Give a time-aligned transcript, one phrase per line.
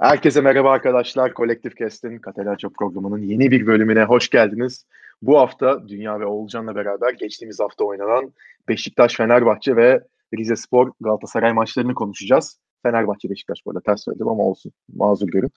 [0.00, 1.34] Herkese merhaba arkadaşlar.
[1.34, 4.86] Kolektif Kest'in Katelaça programının yeni bir bölümüne hoş geldiniz.
[5.22, 8.32] Bu hafta Dünya ve Oğulcan'la beraber geçtiğimiz hafta oynanan
[8.68, 10.04] Beşiktaş, Fenerbahçe ve
[10.38, 12.60] Rize Spor Galatasaray maçlarını konuşacağız.
[12.82, 15.50] Fenerbahçe Beşiktaş bu ters söyledim ama olsun mazur görün.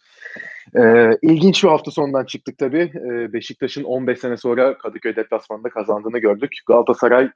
[0.78, 2.92] Ee, ilginç bir hafta sonundan çıktık tabii.
[2.96, 6.52] Ee, Beşiktaş'ın 15 sene sonra Kadıköy deplasmanında kazandığını gördük.
[6.68, 7.30] Galatasaray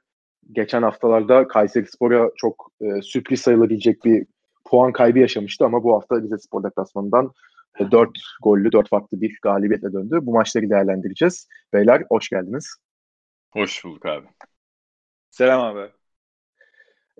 [0.52, 4.26] geçen haftalarda Kayseri Spor'a çok e, sürpriz sayılabilecek bir
[4.68, 7.32] puan kaybı yaşamıştı ama bu hafta Rize Spor deplasmanından
[7.90, 8.12] 4 e,
[8.42, 10.18] gollü, 4 farklı bir galibiyetle döndü.
[10.22, 11.48] Bu maçları değerlendireceğiz.
[11.72, 12.76] Beyler hoş geldiniz.
[13.52, 14.26] Hoş bulduk abi.
[15.30, 15.90] Selam abi.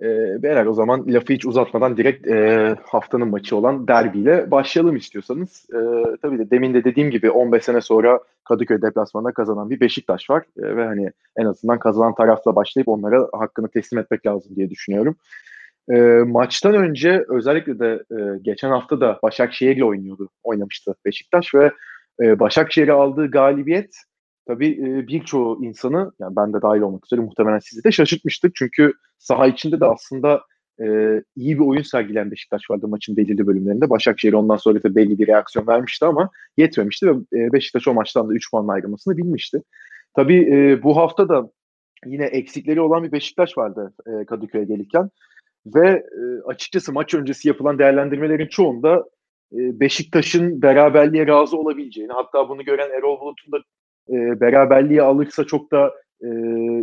[0.03, 0.07] E,
[0.43, 5.67] beyler o zaman lafı hiç uzatmadan direkt e, haftanın maçı olan derbiyle başlayalım istiyorsanız.
[5.71, 5.79] E,
[6.23, 10.45] tabii de demin de dediğim gibi 15 sene sonra Kadıköy deplasmanında kazanan bir Beşiktaş var.
[10.59, 15.17] E, ve hani en azından kazanan tarafla başlayıp onlara hakkını teslim etmek lazım diye düşünüyorum.
[15.91, 21.73] E, maçtan önce özellikle de e, geçen hafta da Başakşehir'le oynuyordu, oynamıştı Beşiktaş ve
[22.23, 23.97] e, Başakşehir'e aldığı galibiyet
[24.47, 28.53] tabii e, birçoğu insanı, yani ben de dahil olmak üzere muhtemelen sizi de şaşırtmıştır.
[28.55, 30.43] Çünkü saha içinde de aslında
[30.81, 30.87] e,
[31.37, 33.91] iyi bir oyun sergilen Beşiktaş vardı maçın belirli bölümlerinde.
[33.91, 38.29] Başakşehir ondan sonra da belli bir reaksiyon vermişti ama yetmemişti ve e, Beşiktaş o maçtan
[38.29, 39.63] da 3 puanla ayrılmasını bilmişti.
[40.17, 41.51] Tabii e, bu hafta da
[42.07, 45.11] yine eksikleri olan bir Beşiktaş vardı e, Kadıköy'e gelirken.
[45.75, 49.05] Ve e, açıkçası maç öncesi yapılan değerlendirmelerin çoğunda
[49.53, 53.59] e, Beşiktaş'ın beraberliğe razı olabileceğini, hatta bunu gören Erol Bulut'un da
[54.09, 56.29] e, beraberliği alırsa çok da e,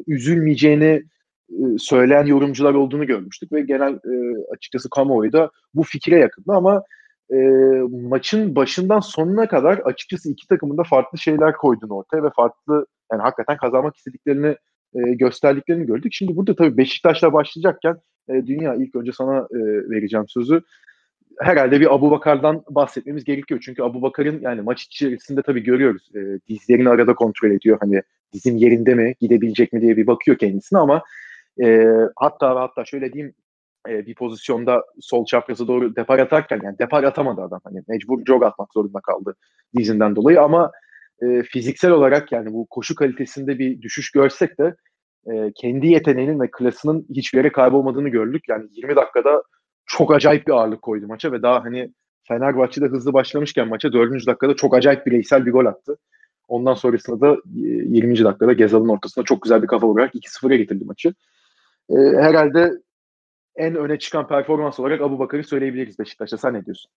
[0.07, 1.03] üzülmeyeceğini
[1.49, 6.83] e, söyleyen yorumcular olduğunu görmüştük ve genel e, açıkçası kamuoyu da bu fikre yakındı ama
[7.33, 7.37] e,
[8.09, 13.21] maçın başından sonuna kadar açıkçası iki takımın da farklı şeyler koyduğunu ortaya ve farklı yani
[13.21, 14.55] hakikaten kazanmak istediklerini
[14.95, 16.13] e, gösterdiklerini gördük.
[16.13, 17.97] Şimdi burada tabii Beşiktaş'la başlayacakken
[18.29, 19.59] e, Dünya ilk önce sana e,
[19.89, 20.61] vereceğim sözü.
[21.39, 23.61] Herhalde bir Abu Bakar'dan bahsetmemiz gerekiyor.
[23.65, 26.09] Çünkü Abu Bakar'ın yani maç içerisinde tabii görüyoruz.
[26.15, 27.77] E, dizlerini arada kontrol ediyor.
[27.81, 28.01] Hani
[28.33, 31.03] dizim yerinde mi, gidebilecek mi diye bir bakıyor kendisine ama
[31.63, 33.33] e, hatta hatta şöyle diyeyim
[33.89, 37.59] e, bir pozisyonda sol çaprazı doğru depar atarken yani depar atamadı adam.
[37.63, 39.35] Hani mecbur jog atmak zorunda kaldı
[39.77, 40.71] dizinden dolayı ama
[41.21, 44.75] e, fiziksel olarak yani bu koşu kalitesinde bir düşüş görsek de
[45.31, 48.43] e, kendi yeteneğinin ve klasının hiçbir yere kaybolmadığını gördük.
[48.49, 49.43] Yani 20 dakikada
[49.85, 51.93] çok acayip bir ağırlık koydu maça ve daha hani
[52.23, 54.27] Fenerbahçe'de hızlı başlamışken maça 4.
[54.27, 55.97] dakikada çok acayip bireysel bir gol attı.
[56.47, 58.19] Ondan sonrasında da 20.
[58.19, 61.13] E, dakikada Gezal'ın ortasında çok güzel bir kafa vurarak 2-0'a getirdi maçı.
[61.89, 62.71] E, herhalde
[63.55, 66.37] en öne çıkan performans olarak Abu Bakar'ı söyleyebiliriz Beşiktaş'ta.
[66.37, 66.91] Sen ne diyorsun?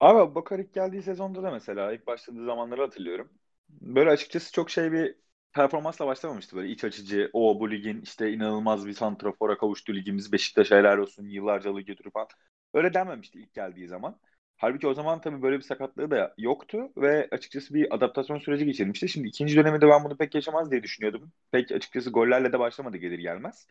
[0.00, 3.28] Abi Bakar ilk geldiği sezonda da mesela ilk başladığı zamanları hatırlıyorum.
[3.68, 5.14] Böyle açıkçası çok şey bir
[5.52, 7.30] performansla başlamamıştı böyle iç açıcı.
[7.32, 10.32] O bu ligin işte inanılmaz bir santrafora kavuştu ligimiz.
[10.32, 12.28] Beşiktaş helal olsun yıllarca lig götürüp falan.
[12.74, 14.20] Öyle denmemişti ilk geldiği zaman.
[14.56, 19.08] Halbuki o zaman tabii böyle bir sakatlığı da yoktu ve açıkçası bir adaptasyon süreci geçirmişti.
[19.08, 21.32] Şimdi ikinci döneminde ben bunu pek yaşamaz diye düşünüyordum.
[21.50, 23.66] Pek açıkçası gollerle de başlamadı gelir gelmez.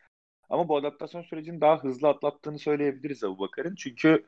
[0.50, 3.76] Ama bu adaptasyon sürecini daha hızlı atlattığını söyleyebiliriz Abu Bakar'ın.
[3.76, 4.26] Çünkü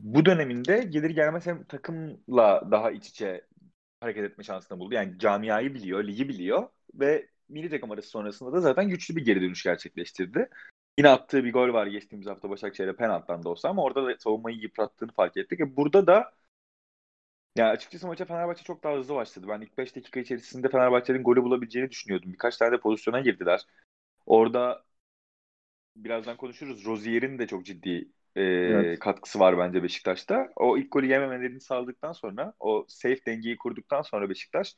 [0.00, 3.46] bu döneminde gelir gelmez hem takımla daha iç içe
[4.04, 4.94] hareket etme şansını buldu.
[4.94, 9.40] Yani camiayı biliyor, ligi biliyor ve milli takım arası sonrasında da zaten güçlü bir geri
[9.40, 10.48] dönüş gerçekleştirdi.
[10.98, 14.56] Yine attığı bir gol var geçtiğimiz hafta Başakşehir'e penaltıdan da olsa ama orada da savunmayı
[14.58, 15.60] yıprattığını fark ettik.
[15.60, 16.32] E burada da
[17.56, 19.46] yani açıkçası maça Fenerbahçe çok daha hızlı başladı.
[19.48, 22.32] Ben ilk 5 dakika içerisinde Fenerbahçe'nin golü bulabileceğini düşünüyordum.
[22.32, 23.66] Birkaç tane de pozisyona girdiler.
[24.26, 24.84] Orada
[25.96, 26.84] birazdan konuşuruz.
[26.84, 28.98] Rozier'in de çok ciddi e, evet.
[28.98, 30.48] katkısı var bence Beşiktaş'ta.
[30.56, 34.76] O ilk golü yememelerini sağladıktan sonra o safe dengeyi kurduktan sonra Beşiktaş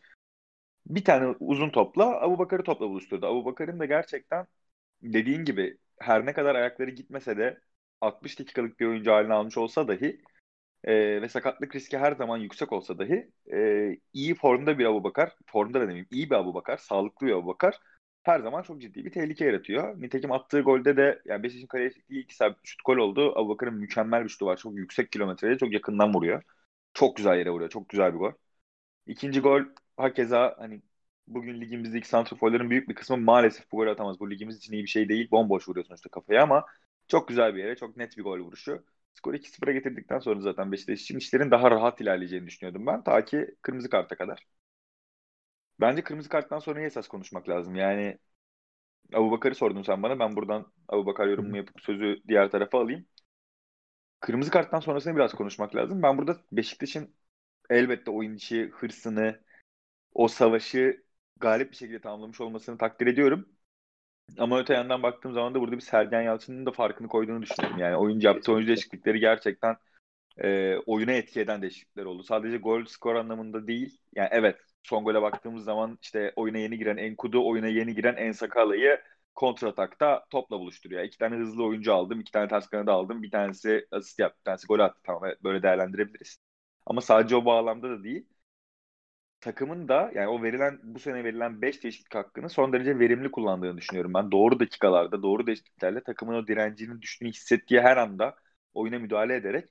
[0.87, 3.27] bir tane uzun topla Abu Bakar'ı topla buluşturdu.
[3.27, 4.47] Abu Bakar'ın da gerçekten
[5.03, 7.61] dediğin gibi her ne kadar ayakları gitmese de
[8.01, 10.21] 60 dakikalık bir oyuncu haline almış olsa dahi
[10.85, 15.33] e, ve sakatlık riski her zaman yüksek olsa dahi e, iyi formda bir Abu Bakar,
[15.47, 17.81] formda da demeyeyim iyi bir Abu Bakar, sağlıklı bir Abu Bakar
[18.27, 20.03] her zaman çok ciddi bir tehlike yaratıyor.
[20.03, 23.33] Nitekim attığı golde de yani Beşiktaş'ın kaleye çektiği iki sabit şut gol oldu.
[23.39, 24.57] Abubakar'ın mükemmel bir şutu var.
[24.57, 26.43] Çok yüksek kilometreye çok yakından vuruyor.
[26.95, 27.71] Çok güzel yere vuruyor.
[27.71, 28.33] Çok güzel bir gol.
[29.07, 29.63] İkinci gol
[29.97, 30.83] hakeza hani
[31.29, 34.21] bugün ligimizdeki santraforların büyük bir kısmı maalesef bu gol atamaz.
[34.21, 35.31] Bu ligimiz için iyi bir şey değil.
[35.31, 36.67] Bomboş vuruyor sonuçta kafaya ama
[37.09, 37.77] çok güzel bir yere.
[37.77, 38.85] Çok net bir gol vuruşu.
[39.15, 43.05] Skoru 2-0'a getirdikten sonra zaten Beşiktaş için işlerin daha rahat ilerleyeceğini düşünüyordum ben.
[43.05, 44.47] Ta ki kırmızı karta kadar.
[45.81, 47.75] Bence kırmızı karttan sonra esas konuşmak lazım.
[47.75, 48.19] Yani
[49.15, 50.19] Abu Bakar'ı sordun sen bana.
[50.19, 53.07] Ben buradan Abu Bakar yorumumu yapıp sözü diğer tarafa alayım.
[54.21, 56.03] Kırmızı karttan sonrasını biraz konuşmak lazım.
[56.03, 57.15] Ben burada Beşiktaş'ın
[57.71, 59.41] elbette oyun içi hırsını,
[60.15, 61.05] o savaşı
[61.41, 63.49] galip bir şekilde tamamlamış olmasını takdir ediyorum.
[64.39, 67.79] Ama öte yandan baktığım zaman da burada bir Sergen Yalçın'ın da farkını koyduğunu düşünüyorum.
[67.79, 69.77] Yani oyuncu yaptığı oyuncu değişiklikleri gerçekten
[70.45, 72.23] e, oyuna etki eden değişiklikler oldu.
[72.23, 73.99] Sadece gol skor anlamında değil.
[74.15, 79.01] Yani evet son gole baktığımız zaman işte oyuna yeni giren Enkudu, oyuna yeni giren Ensakala'yı
[79.35, 81.03] kontratakta topla buluşturuyor.
[81.03, 83.23] İki tane hızlı oyuncu aldım, iki tane ters kanada aldım.
[83.23, 85.01] Bir tanesi asist yaptı, bir tanesi gol attı.
[85.05, 86.39] Tamam böyle değerlendirebiliriz.
[86.87, 88.27] Ama sadece o bağlamda da değil.
[89.41, 93.77] Takımın da yani o verilen bu sene verilen 5 değişiklik hakkını son derece verimli kullandığını
[93.77, 94.31] düşünüyorum ben.
[94.33, 98.37] Doğru dakikalarda, doğru değişikliklerle takımın o direncinin düştüğünü hissettiği her anda
[98.75, 99.69] oyuna müdahale ederek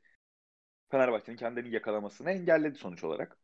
[0.91, 3.37] Fenerbahçe'nin kendilerini yakalamasını engelledi sonuç olarak.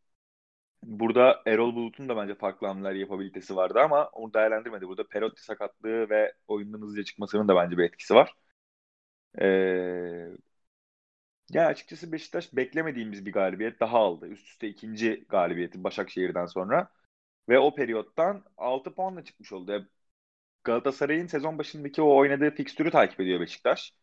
[0.84, 4.88] Burada Erol Bulut'un da bence farklı hamleler yapabilitesi vardı ama onu değerlendirmedi.
[4.88, 8.36] Burada Perotti sakatlığı ve oyundan hızlıca çıkmasının da bence bir etkisi var.
[9.40, 10.38] Ee,
[11.52, 14.28] yani açıkçası Beşiktaş beklemediğimiz bir galibiyet daha aldı.
[14.28, 16.92] Üst üste ikinci galibiyeti Başakşehir'den sonra.
[17.50, 19.90] Ve o periyottan 6 puanla çıkmış oldu.
[20.66, 23.96] Galatasaray'ın sezon başındaki o oynadığı fikstürü takip ediyor Beşiktaş.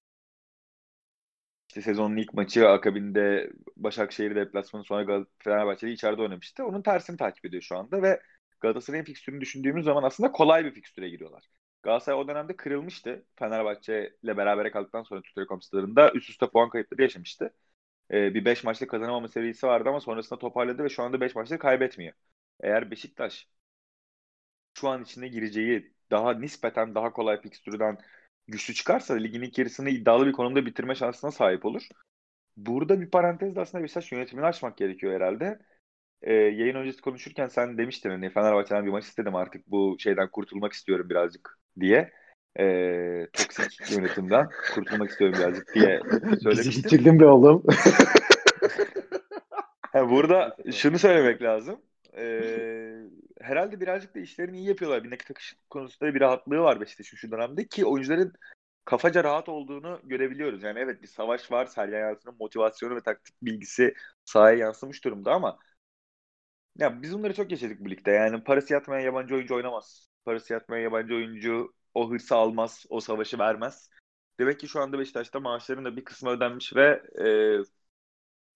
[1.79, 6.65] İşte sezonun ilk maçı akabinde Başakşehir deplasmanı sonra Fenerbahçe'de içeride oynamıştı.
[6.65, 8.21] Onun tersini takip ediyor şu anda ve
[8.61, 11.45] Galatasaray'ın fikstürünü düşündüğümüz zaman aslında kolay bir fikstüre giriyorlar.
[11.83, 13.25] Galatasaray o dönemde kırılmıştı.
[13.37, 15.61] Fenerbahçe ile beraber kaldıktan sonra Türk Telekom
[16.15, 17.55] üst üste puan kayıpları yaşamıştı.
[18.13, 21.61] Ee, bir 5 maçlık kazanamama serisi vardı ama sonrasında toparladı ve şu anda 5 maçlık
[21.61, 22.15] kaybetmiyor.
[22.61, 23.49] Eğer Beşiktaş
[24.75, 27.99] şu an içine gireceği daha nispeten daha kolay fikstürden
[28.49, 31.83] güçlü çıkarsa ligin ilk yarısını iddialı bir konumda bitirme şansına sahip olur.
[32.56, 35.59] Burada bir parantezde aslında Beşiktaş yönetimini açmak gerekiyor herhalde.
[36.23, 40.73] Ee, yayın öncesi konuşurken sen demiştin hani Fenerbahçe'den bir maç istedim artık bu şeyden kurtulmak
[40.73, 42.12] istiyorum birazcık diye.
[42.61, 46.01] Ee, toksik yönetimden kurtulmak istiyorum birazcık diye
[46.43, 46.51] söylemiştin.
[46.51, 47.65] Bizi bitirdin be oğlum.
[49.94, 51.81] burada şunu söylemek lazım.
[52.17, 52.94] Ee,
[53.40, 55.05] herhalde birazcık da işlerini iyi yapıyorlar.
[55.05, 58.32] Bir nakit akışı konusunda bir rahatlığı var Beşiktaş'ın şu dönemde ki oyuncuların
[58.85, 60.62] kafaca rahat olduğunu görebiliyoruz.
[60.62, 61.67] Yani evet bir savaş var.
[61.67, 63.94] Sergen Yalçın'ın motivasyonu ve taktik bilgisi
[64.25, 65.58] sahaya yansımış durumda ama
[66.79, 68.11] ya biz bunları çok yaşadık bu ligde.
[68.11, 70.08] Yani parası yatmayan yabancı oyuncu oynamaz.
[70.25, 73.91] Parası yatmayan yabancı oyuncu o hırsı almaz, o savaşı vermez.
[74.38, 77.26] Demek ki şu anda Beşiktaş'ta maaşların da bir kısmı ödenmiş ve e,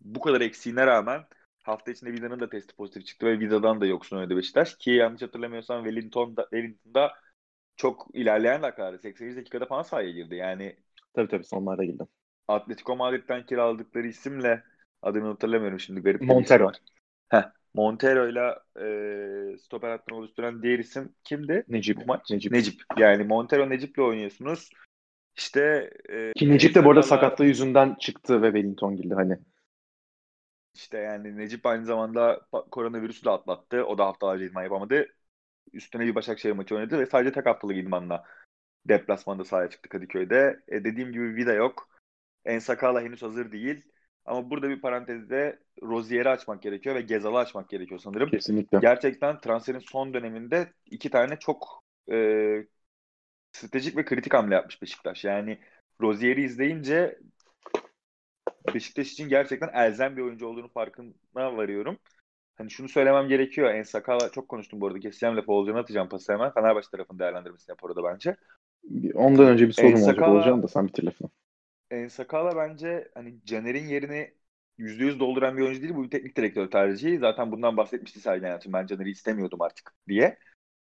[0.01, 1.25] bu kadar eksiğine rağmen
[1.63, 4.77] hafta içinde Vida'nın da testi pozitif çıktı ve Vida'dan da yoksun oynadı Beşiktaş.
[4.77, 7.13] Ki yanlış hatırlamıyorsam Wellington da, Wellington'da
[7.77, 10.35] çok ilerleyen dakikalarda 88 dakikada falan sahaya girdi.
[10.35, 10.77] Yani
[11.15, 12.03] tabii tabii sonlarda girdi.
[12.49, 14.63] Atletico Madrid'den kiraladıkları isimle
[15.03, 16.01] adını hatırlamıyorum şimdi.
[16.01, 16.71] Garip Montero.
[17.29, 17.43] Heh,
[17.75, 21.65] Montero ile e, stoper hattını oluşturan diğer isim kimdi?
[21.69, 21.97] Necip.
[21.97, 22.31] Bu maç?
[22.31, 22.53] Necip.
[22.53, 22.83] Necip.
[22.99, 24.71] Yani Montero Necip'le oynuyorsunuz.
[25.37, 29.39] İşte e, Ki Necip de bu arada sakatlığı yüzünden çıktı ve Wellington girdi hani.
[30.75, 32.41] İşte yani Necip aynı zamanda
[32.71, 33.85] koronavirüsü de atlattı.
[33.85, 35.07] O da haftalarca idman yapamadı.
[35.73, 38.25] Üstüne bir Başakşehir maçı oynadı ve sadece tek haftalık idmanla
[38.89, 40.61] deplasmanda sahaya çıktı Kadıköy'de.
[40.69, 41.89] E dediğim gibi Vida yok.
[42.45, 43.93] Ensakala henüz hazır değil.
[44.25, 48.31] Ama burada bir parantezde Rozier'i açmak gerekiyor ve Gezal'ı açmak gerekiyor sanırım.
[48.31, 48.79] Kesinlikle.
[48.79, 52.17] Gerçekten transferin son döneminde iki tane çok e,
[53.53, 55.25] stratejik ve kritik hamle yapmış Beşiktaş.
[55.25, 55.59] Yani
[56.01, 57.19] Rozier'i izleyince
[58.75, 61.99] Beşiktaş için gerçekten elzem bir oyuncu olduğunu farkına varıyorum.
[62.55, 63.75] Hani şunu söylemem gerekiyor.
[63.75, 65.01] En Sakala çok konuştum bu arada.
[65.01, 66.53] Keseceğim lafı olacağını atacağım pası hemen.
[66.53, 68.37] Fenerbahçe tarafının değerlendirmesini yap orada bence.
[69.15, 71.29] Ondan önce bir sorum olacak olacağım da sen bitir lafını.
[71.91, 74.35] En Sakala bence hani Caner'in yerini
[74.79, 75.95] %100 dolduran bir oyuncu değil.
[75.95, 77.19] Bu bir teknik direktör tercihi.
[77.19, 78.73] Zaten bundan bahsetmişti Sergen Yalçın.
[78.73, 80.39] Ben Caner'i istemiyordum artık diye.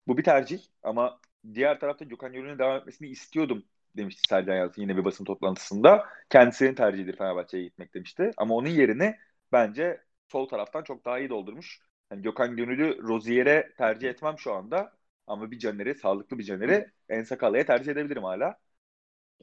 [0.07, 1.21] Bu bir tercih ama
[1.55, 3.65] diğer tarafta Gökhan Gönül'ün devam etmesini istiyordum
[3.97, 6.07] demişti Sergen Yalçın yine bir basın toplantısında.
[6.31, 8.31] Kendisinin tercihidir Fenerbahçe'ye gitmek demişti.
[8.37, 9.17] Ama onun yerini
[9.53, 11.81] bence sol taraftan çok daha iyi doldurmuş.
[12.13, 14.93] Yani Gökhan Gönül'ü Rozier'e tercih etmem şu anda.
[15.27, 18.59] Ama bir Caner'i, sağlıklı bir Caner'i Ensakala'ya tercih edebilirim hala.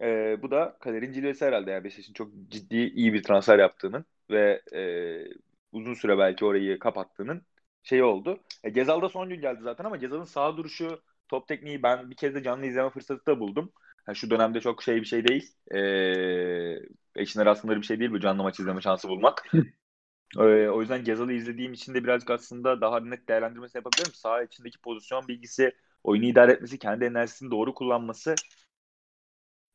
[0.01, 1.71] Ee, bu da kaderin cilvesi herhalde.
[1.71, 4.81] Yani Beşiktaş'ın çok ciddi iyi bir transfer yaptığının ve e,
[5.71, 7.45] uzun süre belki orayı kapattığının
[7.83, 8.39] şeyi oldu.
[8.63, 12.15] E, Gezal da son gün geldi zaten ama Gezal'ın sağ duruşu, top tekniği ben bir
[12.15, 13.71] kez de canlı izleme fırsatı da buldum.
[14.11, 15.55] Yani şu dönemde çok şey bir şey değil.
[15.75, 16.79] Ee,
[17.15, 19.47] eşinler aslında bir şey değil bu canlı maç izleme şansı bulmak.
[20.39, 24.13] ee, o yüzden Gezal'ı izlediğim için de birazcık aslında daha net değerlendirmesi yapabilirim.
[24.13, 25.71] Sağ içindeki pozisyon bilgisi,
[26.03, 28.35] oyunu idare etmesi, kendi enerjisini doğru kullanması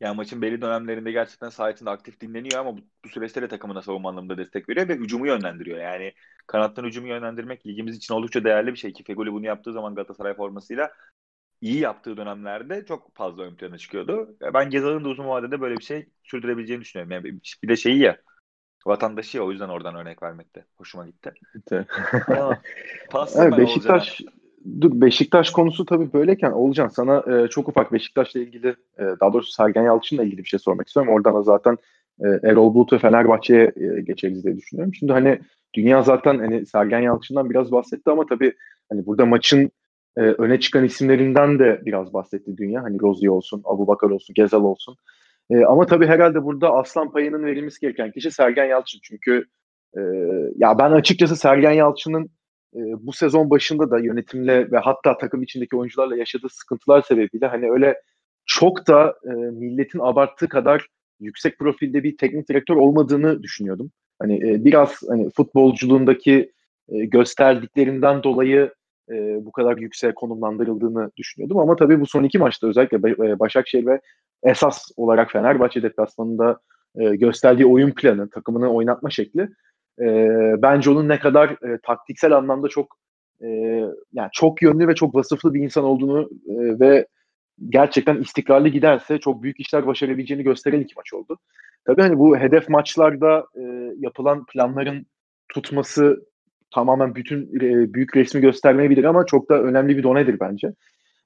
[0.00, 3.82] yani maçın belli dönemlerinde gerçekten saha içinde aktif dinleniyor ama bu, bu süreçte de takımına
[3.82, 5.78] savunma anlamında destek veriyor ve hücumu yönlendiriyor.
[5.78, 6.12] Yani
[6.46, 10.34] kanattan hücumu yönlendirmek ligimiz için oldukça değerli bir şey ki Fegoli bunu yaptığı zaman Galatasaray
[10.34, 10.90] formasıyla
[11.60, 14.36] iyi yaptığı dönemlerde çok fazla ön plana çıkıyordu.
[14.54, 17.12] Ben Gezal'ın da uzun vadede böyle bir şey sürdürebileceğini düşünüyorum.
[17.12, 18.16] Yani bir de şeyi ya
[18.86, 20.64] vatandaşı ya o yüzden oradan örnek vermekte.
[20.76, 21.34] Hoşuma gitti.
[23.36, 24.20] evet, Beşiktaş
[24.80, 29.52] dur Beşiktaş konusu tabii böyleyken Olcan sana e, çok ufak Beşiktaş'la ilgili e, daha doğrusu
[29.52, 31.12] Sergen Yalçın'la ilgili bir şey sormak istiyorum.
[31.12, 31.76] Oradan da zaten
[32.20, 34.94] e, Erol Bulut ve Fenerbahçe'ye e, geçeriz diye düşünüyorum.
[34.94, 35.40] Şimdi hani
[35.74, 38.52] dünya zaten hani Sergen Yalçın'dan biraz bahsetti ama tabii
[38.88, 39.70] hani burada maçın
[40.16, 42.82] e, öne çıkan isimlerinden de biraz bahsetti dünya.
[42.82, 44.96] Hani Rozier olsun, Abu Bakar olsun, Gezal olsun.
[45.50, 49.00] E, ama tabii herhalde burada aslan payının verilmesi gereken kişi Sergen Yalçın.
[49.02, 49.44] Çünkü
[49.96, 50.00] e,
[50.56, 52.30] ya ben açıkçası Sergen Yalçın'ın
[52.74, 57.70] e, bu sezon başında da yönetimle ve hatta takım içindeki oyuncularla yaşadığı sıkıntılar sebebiyle hani
[57.70, 58.02] öyle
[58.46, 60.86] çok da e, milletin abarttığı kadar
[61.20, 63.90] yüksek profilde bir teknik direktör olmadığını düşünüyordum.
[64.18, 66.52] Hani e, biraz hani futbolculuğundaki
[66.88, 68.74] e, gösterdiklerinden dolayı
[69.10, 71.58] e, bu kadar yüksek konumlandırıldığını düşünüyordum.
[71.58, 74.00] Ama tabii bu son iki maçta özellikle e, Başakşehir ve
[74.42, 76.60] esas olarak Fenerbahçe deplasmanında
[76.98, 79.48] e, gösterdiği oyun planı, takımını oynatma şekli
[80.00, 80.06] e,
[80.62, 82.96] bence onun ne kadar e, taktiksel anlamda çok
[83.42, 83.48] e,
[84.12, 87.06] yani çok yönlü ve çok vasıflı bir insan olduğunu e, ve
[87.68, 91.38] gerçekten istikrarlı giderse çok büyük işler başarabileceğini gösteren iki maç oldu.
[91.84, 93.62] Tabii hani bu hedef maçlarda e,
[93.98, 95.06] yapılan planların
[95.48, 96.26] tutması
[96.76, 100.66] tamamen bütün e, büyük resmi göstermeyebilir ama çok da önemli bir donedir bence.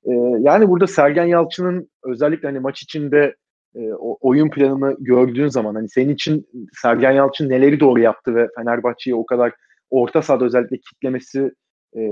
[0.04, 3.36] E, yani burada Sergen Yalçın'ın özellikle hani maç içinde
[3.74, 6.46] e, oyun planını gördüğün zaman hani senin için
[6.82, 9.52] Sergen Yalçın neleri doğru yaptı ve Fenerbahçe'yi o kadar
[9.90, 11.50] orta sahada özellikle kitlemesi
[11.96, 12.02] e,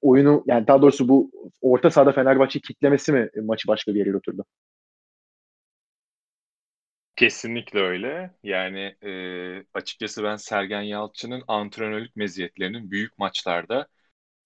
[0.00, 4.42] oyunu yani daha doğrusu bu orta sahada Fenerbahçe'yi kitlemesi mi maçı başka bir yere götürdü?
[7.16, 8.34] Kesinlikle öyle.
[8.42, 13.88] Yani e, açıkçası ben Sergen Yalçın'ın antrenörlük meziyetlerinin büyük maçlarda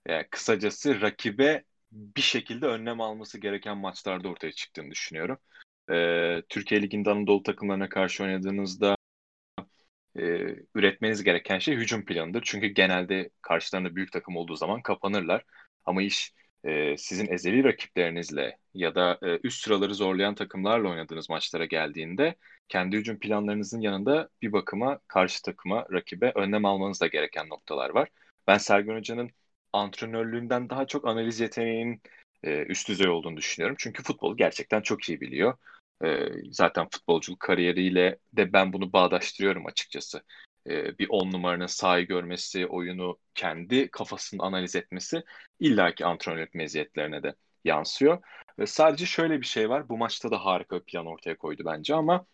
[0.08, 5.38] yani kısacası rakibe bir şekilde önlem alması gereken maçlarda ortaya çıktığını düşünüyorum.
[5.92, 8.96] E, Türkiye Ligi'nde Anadolu takımlarına karşı oynadığınızda
[10.16, 10.20] e,
[10.74, 12.42] üretmeniz gereken şey hücum planıdır.
[12.46, 15.44] Çünkü genelde karşılarında büyük takım olduğu zaman kapanırlar.
[15.84, 16.32] Ama iş
[16.64, 22.34] e, sizin ezeli rakiplerinizle ya da e, üst sıraları zorlayan takımlarla oynadığınız maçlara geldiğinde
[22.68, 28.08] kendi hücum planlarınızın yanında bir bakıma karşı takıma, rakibe önlem almanız da gereken noktalar var.
[28.46, 29.30] Ben Sergen Hoca'nın
[29.72, 32.02] antrenörlüğünden daha çok analiz yeteneğinin
[32.42, 33.76] e, üst düzey olduğunu düşünüyorum.
[33.78, 35.54] Çünkü futbolu gerçekten çok iyi biliyor.
[36.04, 40.22] E, zaten futbolculuk kariyeriyle de ben bunu bağdaştırıyorum açıkçası.
[40.66, 45.22] E, bir on numaranın sahayı görmesi, oyunu kendi kafasını analiz etmesi
[45.60, 48.22] illaki antrenörlük meziyetlerine de yansıyor.
[48.58, 49.88] Ve sadece şöyle bir şey var.
[49.88, 52.26] Bu maçta da harika bir plan ortaya koydu bence ama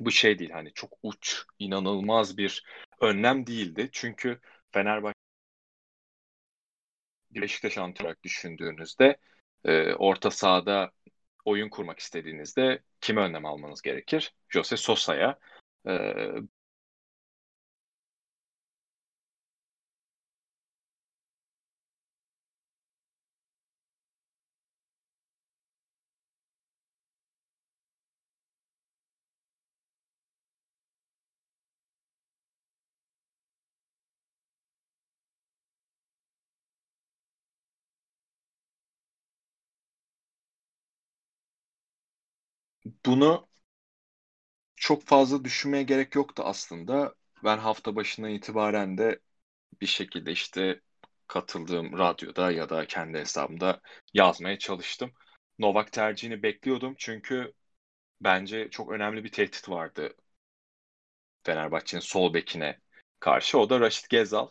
[0.00, 2.64] bu şey değil hani çok uç, inanılmaz bir
[3.00, 3.88] önlem değildi.
[3.92, 4.40] Çünkü
[4.72, 5.20] Fenerbahçe
[7.30, 9.16] Beşiktaş antrenör düşündüğünüzde
[9.64, 10.90] e, orta sahada
[11.44, 14.34] oyun kurmak istediğinizde kime önlem almanız gerekir?
[14.48, 15.38] Jose Sosa'ya.
[15.88, 15.92] E,
[43.06, 43.48] Bunu
[44.76, 47.14] çok fazla düşünmeye gerek yoktu aslında.
[47.44, 49.20] Ben hafta başından itibaren de
[49.80, 50.80] bir şekilde işte
[51.26, 53.80] katıldığım radyoda ya da kendi hesabımda
[54.14, 55.12] yazmaya çalıştım.
[55.58, 57.54] Novak tercihini bekliyordum çünkü
[58.22, 60.14] bence çok önemli bir tehdit vardı
[61.44, 62.78] Fenerbahçe'nin sol bekine
[63.20, 63.58] karşı.
[63.58, 64.48] O da Raşit Gezal.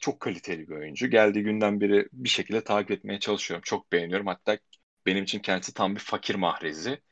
[0.00, 1.08] Çok kaliteli bir oyuncu.
[1.10, 3.62] Geldiği günden beri bir şekilde takip etmeye çalışıyorum.
[3.64, 4.26] Çok beğeniyorum.
[4.26, 4.58] Hatta
[5.06, 7.02] benim için kendisi tam bir fakir mahrezi.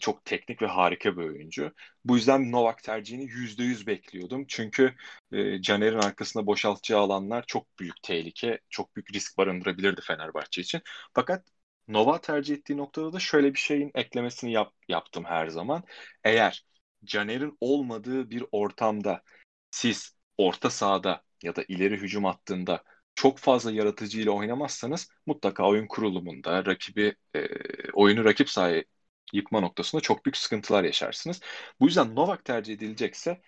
[0.00, 1.72] Çok teknik ve harika bir oyuncu.
[2.04, 4.44] Bu yüzden Novak tercihini %100 bekliyordum.
[4.48, 4.94] Çünkü
[5.32, 10.80] e, Caner'in arkasında boşaltacağı alanlar çok büyük tehlike, çok büyük risk barındırabilirdi Fenerbahçe için.
[11.14, 11.46] Fakat
[11.88, 15.84] Nova tercih ettiği noktada da şöyle bir şeyin eklemesini yap, yaptım her zaman.
[16.24, 16.64] Eğer
[17.04, 19.22] Caner'in olmadığı bir ortamda
[19.70, 22.82] siz orta sahada ya da ileri hücum hattında
[23.14, 27.48] çok fazla yaratıcı ile oynamazsanız mutlaka oyun kurulumunda rakibi e,
[27.92, 28.84] oyunu rakip sahaya
[29.32, 31.40] yıkma noktasında çok büyük sıkıntılar yaşarsınız.
[31.80, 33.40] Bu yüzden Novak tercih edilecekse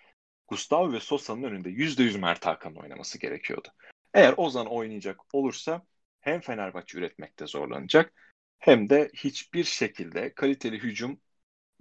[0.49, 3.69] Gustavo ve Sosa'nın önünde %100 Mert Hakan'ın oynaması gerekiyordu.
[4.15, 5.83] Eğer Ozan oynayacak olursa
[6.21, 8.13] hem Fenerbahçe üretmekte zorlanacak
[8.59, 11.21] hem de hiçbir şekilde kaliteli hücum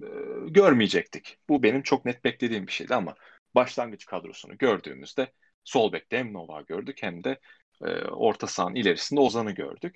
[0.03, 0.07] e,
[0.47, 1.37] görmeyecektik.
[1.49, 3.15] Bu benim çok net beklediğim bir şeydi ama
[3.55, 7.39] başlangıç kadrosunu gördüğümüzde sol bekte hem Nova gördük hem de
[7.81, 9.95] e, orta sahanın ilerisinde Ozan'ı gördük.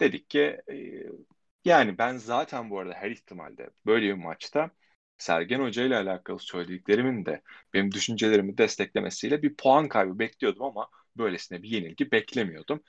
[0.00, 0.74] Dedik ki e,
[1.66, 4.70] yani ben zaten bu arada her ihtimalde böyle bir maçta
[5.18, 7.42] Sergen Hoca ile alakalı söylediklerimin de
[7.74, 12.82] benim düşüncelerimi desteklemesiyle bir puan kaybı bekliyordum ama böylesine bir yenilgi beklemiyordum.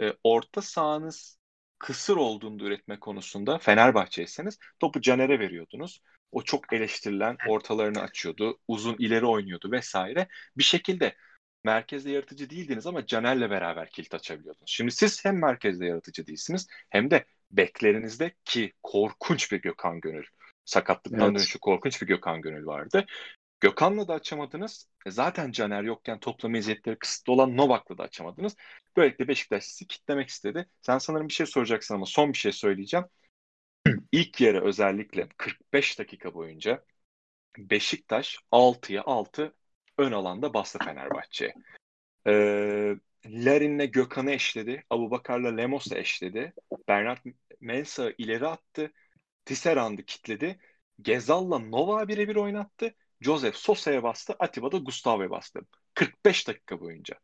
[0.00, 1.38] e, orta sahanız
[1.78, 6.02] kısır olduğunu üretme konusunda Fenerbahçe'yseniz topu Caner'e veriyordunuz.
[6.32, 8.60] O çok eleştirilen ortalarını açıyordu.
[8.68, 10.28] Uzun ileri oynuyordu vesaire.
[10.58, 11.16] Bir şekilde
[11.64, 14.70] merkezde yaratıcı değildiniz ama Caner'le beraber kilit açabiliyordunuz.
[14.70, 20.24] Şimdi siz hem merkezde yaratıcı değilsiniz hem de beklerinizde ki korkunç bir Gökhan Gönül.
[20.64, 21.34] Sakatlıktan evet.
[21.34, 23.06] dönüşü korkunç bir Gökhan Gönül vardı.
[23.60, 24.88] Gökhan'la da açamadınız.
[25.06, 28.56] E zaten Caner yokken toplam meziyetleri kısıtlı olan Novak'la da açamadınız.
[28.96, 30.68] Böylelikle Beşiktaş sizi kitlemek istedi.
[30.80, 33.06] Sen sanırım bir şey soracaksın ama son bir şey söyleyeceğim.
[34.12, 36.84] İlk yarı özellikle 45 dakika boyunca
[37.58, 39.54] Beşiktaş 6'ya 6
[40.02, 41.54] ön alanda bastı Fenerbahçe'ye.
[42.26, 44.84] Ee, Larin'le Gökhan'ı eşledi.
[44.90, 46.52] Abu Bakar'la Lemos'u eşledi.
[46.88, 47.18] Bernard
[47.60, 48.92] Mensah'ı ileri attı.
[49.44, 50.58] Tisserand'ı kitledi.
[51.02, 52.94] Gezal'la Nova birebir oynattı.
[53.20, 54.36] Joseph Sosa'ya bastı.
[54.38, 55.60] Atiba da Gustavo'ya bastı.
[55.94, 57.14] 45 dakika boyunca.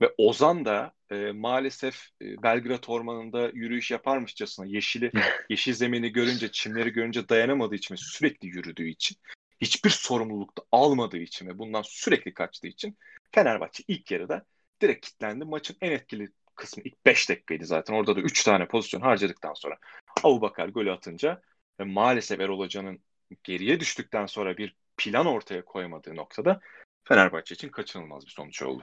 [0.00, 5.12] Ve Ozan da e, maalesef e, Belgrad Ormanı'nda yürüyüş yaparmışçasına yeşili,
[5.50, 9.16] yeşil zemini görünce, çimleri görünce dayanamadığı için ve sürekli yürüdüğü için,
[9.64, 12.98] hiçbir sorumluluk da almadığı için ve bundan sürekli kaçtığı için
[13.32, 14.44] Fenerbahçe ilk yarıda
[14.82, 15.44] direkt kilitlendi.
[15.44, 17.94] Maçın en etkili kısmı ilk 5 dakikaydı zaten.
[17.94, 19.76] Orada da 3 tane pozisyon harcadıktan sonra
[20.22, 21.42] Abu Bakar golü atınca
[21.80, 23.00] ve maalesef Erol Hoca'nın
[23.44, 26.60] geriye düştükten sonra bir plan ortaya koymadığı noktada
[27.04, 28.82] Fenerbahçe için kaçınılmaz bir sonuç oldu.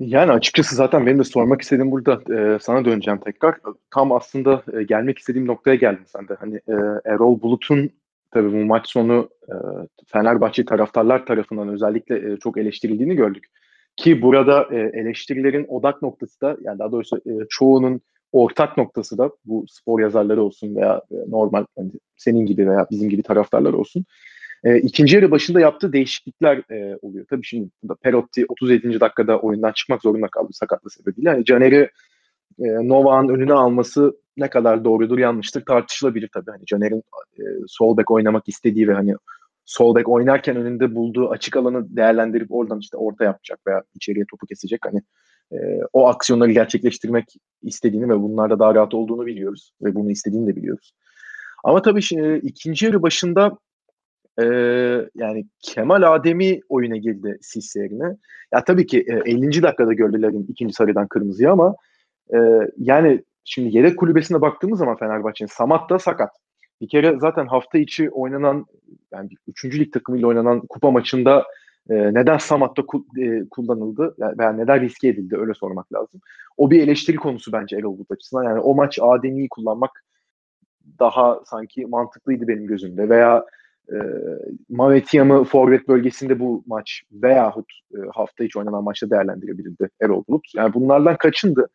[0.00, 3.58] Yani açıkçası zaten benim de sormak istediğim burada e, sana döneceğim tekrar.
[3.90, 6.34] Tam aslında e, gelmek istediğim noktaya geldin sen de.
[6.34, 7.90] Hani e, Erol Bulut'un
[8.34, 9.54] tabii bu maç sonu e,
[10.06, 13.44] Fenerbahçe taraftarlar tarafından özellikle e, çok eleştirildiğini gördük.
[13.96, 18.00] Ki burada e, eleştirilerin odak noktası da yani daha doğrusu e, çoğunun
[18.32, 23.08] ortak noktası da bu spor yazarları olsun veya e, normal hani senin gibi veya bizim
[23.08, 24.04] gibi taraftarlar olsun.
[24.64, 27.26] E, ikinci yarı başında yaptığı değişiklikler e, oluyor.
[27.30, 29.00] Tabii şimdi burada Perotti 37.
[29.00, 31.28] dakikada oyundan çıkmak zorunda kaldı sakatlığı sebebiyle.
[31.28, 31.90] Yani Caner'i
[32.58, 36.50] e, Novak'ın önüne alması ne kadar doğrudur yanlıştır tartışılabilir tabii.
[36.50, 37.02] Hani Caner'in
[37.38, 39.14] e, sol bek oynamak istediği ve hani
[39.64, 44.46] sol bek oynarken önünde bulduğu açık alanı değerlendirip oradan işte orta yapacak veya içeriye topu
[44.46, 44.80] kesecek.
[44.86, 45.02] Hani
[45.52, 47.24] e, o aksiyonları gerçekleştirmek
[47.62, 50.94] istediğini ve bunlarda daha rahat olduğunu biliyoruz ve bunu istediğini de biliyoruz.
[51.64, 53.58] Ama tabii şimdi ikinci yarı başında
[54.40, 54.44] e,
[55.14, 58.16] yani Kemal Ademi oyuna girdi Sis yerine.
[58.52, 59.62] Ya tabii ki e, 50.
[59.62, 61.74] dakikada gördüler ikinci sarıdan kırmızıya ama
[62.34, 62.38] e,
[62.78, 66.30] yani şimdi yedek kulübesine baktığımız zaman Fenerbahçe'nin Samat da sakat.
[66.80, 68.66] Bir kere zaten hafta içi oynanan
[69.12, 69.64] yani 3.
[69.64, 71.44] lig takımıyla oynanan kupa maçında
[71.90, 72.82] e, neden Samat'ta
[73.18, 76.20] e, kullanıldı yani, veya neden riske edildi öyle sormak lazım.
[76.56, 78.44] O bir eleştiri konusu bence Erol Bulut açısından.
[78.44, 80.04] Yani o maç Adem'i kullanmak
[80.98, 83.44] daha sanki mantıklıydı benim gözümde veya
[83.92, 83.96] e,
[84.68, 90.54] Mavetiyam'ı forvet bölgesinde bu maç veyahut e, hafta içi oynanan maçta değerlendirebilirdi Erol Bulut.
[90.54, 91.68] Yani bunlardan kaçındı.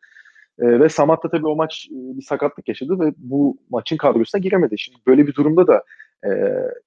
[0.60, 4.42] E, ve Samat da tabii o maç e, bir sakatlık yaşadı ve bu maçın kadrosuna
[4.42, 4.80] giremedi.
[4.80, 5.84] Şimdi böyle bir durumda da
[6.24, 6.30] e,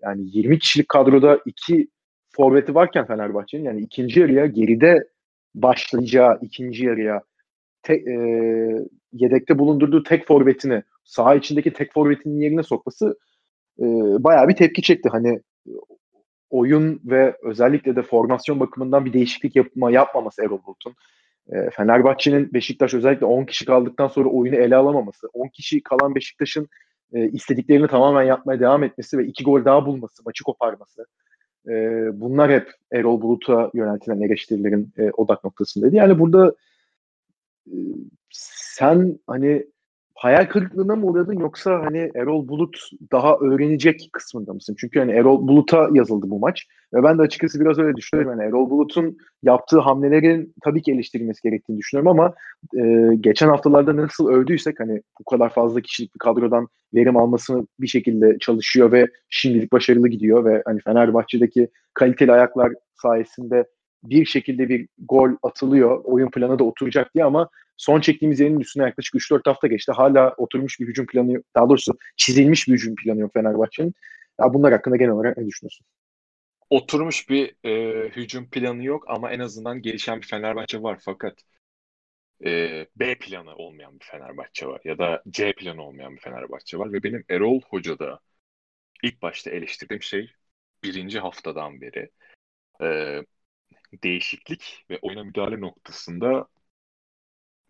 [0.02, 1.88] yani 20 kişilik kadroda iki
[2.30, 5.08] forveti varken Fenerbahçe'nin yani ikinci yarıya geride
[5.54, 7.22] başlayacağı ikinci yarıya
[7.82, 8.14] te, e,
[9.12, 13.18] yedekte bulundurduğu tek forvetini saha içindeki tek forvetinin yerine sokması
[13.78, 13.84] e,
[14.24, 15.08] bayağı bir tepki çekti.
[15.08, 15.40] Hani
[16.50, 20.94] oyun ve özellikle de formasyon bakımından bir değişiklik yapma, yapmaması Erol Bulut'un.
[21.48, 26.68] E, Fenerbahçe'nin Beşiktaş özellikle 10 kişi kaldıktan sonra oyunu ele alamaması, 10 kişi kalan Beşiktaş'ın
[27.12, 31.06] e, istediklerini tamamen yapmaya devam etmesi ve iki gol daha bulması, maçı koparması.
[31.68, 31.72] E,
[32.20, 35.96] bunlar hep Erol Bulut'a yöneltilen eleştirilerin e, odak noktasındaydı.
[35.96, 36.54] Yani burada
[38.30, 39.66] sen hani
[40.22, 42.76] hayal kırıklığına mı uğradın yoksa hani Erol Bulut
[43.12, 44.76] daha öğrenecek kısmında mısın?
[44.78, 48.32] Çünkü hani Erol Bulut'a yazıldı bu maç ve ben de açıkçası biraz öyle düşünüyorum.
[48.32, 52.34] Yani Erol Bulut'un yaptığı hamlelerin tabii ki eleştirilmesi gerektiğini düşünüyorum ama
[52.76, 57.88] e, geçen haftalarda nasıl övdüysek hani bu kadar fazla kişilik bir kadrodan verim almasını bir
[57.88, 63.64] şekilde çalışıyor ve şimdilik başarılı gidiyor ve hani Fenerbahçe'deki kaliteli ayaklar sayesinde
[64.02, 66.00] bir şekilde bir gol atılıyor.
[66.04, 69.92] Oyun planı da oturacak diye ama son çektiğimiz yayının üstüne yaklaşık 3-4 hafta geçti.
[69.92, 71.44] Hala oturmuş bir hücum planı yok.
[71.56, 73.94] Daha doğrusu çizilmiş bir hücum planı yok Fenerbahçe'nin.
[74.40, 75.86] Ya bunlar hakkında genel olarak ne düşünüyorsun?
[76.70, 81.34] Oturmuş bir e, hücum planı yok ama en azından gelişen bir Fenerbahçe var fakat
[82.44, 86.92] e, B planı olmayan bir Fenerbahçe var ya da C planı olmayan bir Fenerbahçe var
[86.92, 88.20] ve benim Erol Hoca'da
[89.02, 90.32] ilk başta eleştirdiğim şey
[90.84, 92.10] birinci haftadan beri
[92.82, 93.20] e,
[94.02, 96.48] değişiklik ve oyuna müdahale noktasında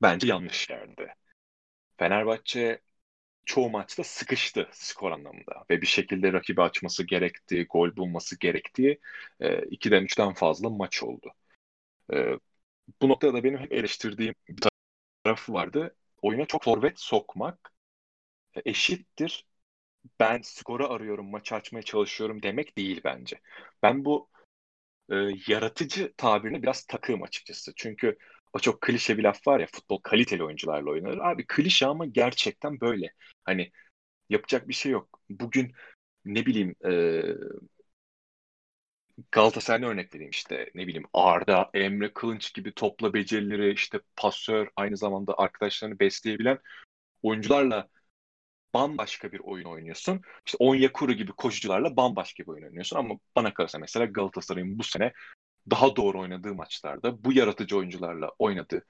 [0.03, 1.15] bence yanlış yerde.
[1.99, 2.81] Fenerbahçe
[3.47, 9.01] çoğu maçta sıkıştı skor anlamında ve bir şekilde rakibi açması gerekti, gol bulması gerektiği
[9.41, 11.33] e, ikiden üçten fazla maç oldu.
[12.15, 12.39] E,
[13.03, 14.69] bu noktada benim hep eleştirdiğim bir
[15.25, 15.97] tarafı vardı.
[16.23, 17.73] oyuna çok forvet sokmak
[18.65, 19.47] eşittir
[20.21, 23.41] ben skoru arıyorum, maçı açmaya çalışıyorum demek değil bence.
[23.83, 24.31] Ben bu
[25.11, 25.17] e,
[25.49, 27.73] yaratıcı tabirini biraz takığım açıkçası.
[27.77, 28.19] Çünkü
[28.53, 31.19] o çok klişe bir laf var ya futbol kaliteli oyuncularla oynanır.
[31.19, 33.15] Abi klişe ama gerçekten böyle.
[33.45, 33.73] Hani
[34.29, 35.21] yapacak bir şey yok.
[35.31, 35.73] Bugün
[36.25, 37.23] ne bileyim e,
[39.33, 44.97] Galatasaray'ın örnek vereyim işte ne bileyim Arda, Emre Kılınç gibi topla becerileri işte pasör aynı
[44.97, 46.59] zamanda arkadaşlarını besleyebilen
[47.23, 47.89] oyuncularla
[48.75, 50.21] bambaşka bir oyun oynuyorsun.
[50.47, 55.13] İşte Onyekuru gibi koşucularla bambaşka bir oyun oynuyorsun ama bana kalırsa mesela Galatasaray'ın bu sene
[55.71, 58.85] daha doğru oynadığı maçlarda bu yaratıcı oyuncularla oynadığı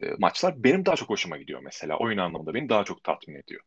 [0.00, 1.98] e, maçlar benim daha çok hoşuma gidiyor mesela.
[1.98, 3.62] Oyun anlamında beni daha çok tatmin ediyor.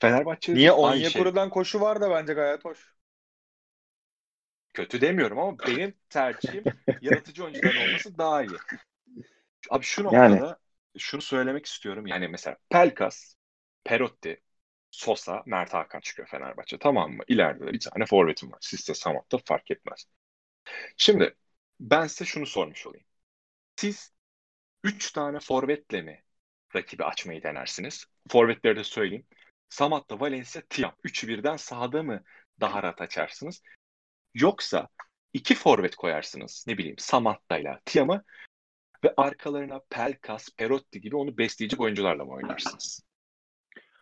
[0.00, 0.90] Fenerbahçe Niye aynı şey.
[0.90, 2.94] Onyekuru'dan koşu var da bence gayet hoş.
[4.74, 6.64] Kötü demiyorum ama benim tercihim
[7.02, 8.50] yaratıcı oyuncuların olması daha iyi.
[9.70, 10.34] Abi şu Yani.
[10.34, 10.58] noktada
[10.98, 12.06] şunu söylemek istiyorum.
[12.06, 13.34] Yani mesela Pelkas,
[13.84, 14.40] Perotti,
[14.90, 16.78] Sosa, Mert Hakan çıkıyor Fenerbahçe.
[16.78, 17.22] Tamam mı?
[17.28, 18.58] İleride de bir tane forvetim var.
[18.60, 20.06] Sisse Samat'ta fark etmez.
[20.96, 21.34] Şimdi
[21.80, 23.06] ben size şunu sormuş olayım.
[23.76, 24.12] Siz
[24.84, 26.22] 3 tane forvetle mi
[26.76, 28.04] rakibi açmayı denersiniz?
[28.28, 29.26] Forvetleri de söyleyeyim.
[29.68, 30.92] Samat'ta Valencia, Tiam.
[31.04, 32.22] Üçü birden sahada mı
[32.60, 33.62] daha rahat açarsınız?
[34.34, 34.88] Yoksa
[35.32, 36.64] iki forvet koyarsınız.
[36.68, 38.24] Ne bileyim Samatta'yla Tiam'ı
[39.04, 43.02] ve arkalarına Pelkas, Perotti gibi onu besleyecek oyuncularla mı oynarsınız?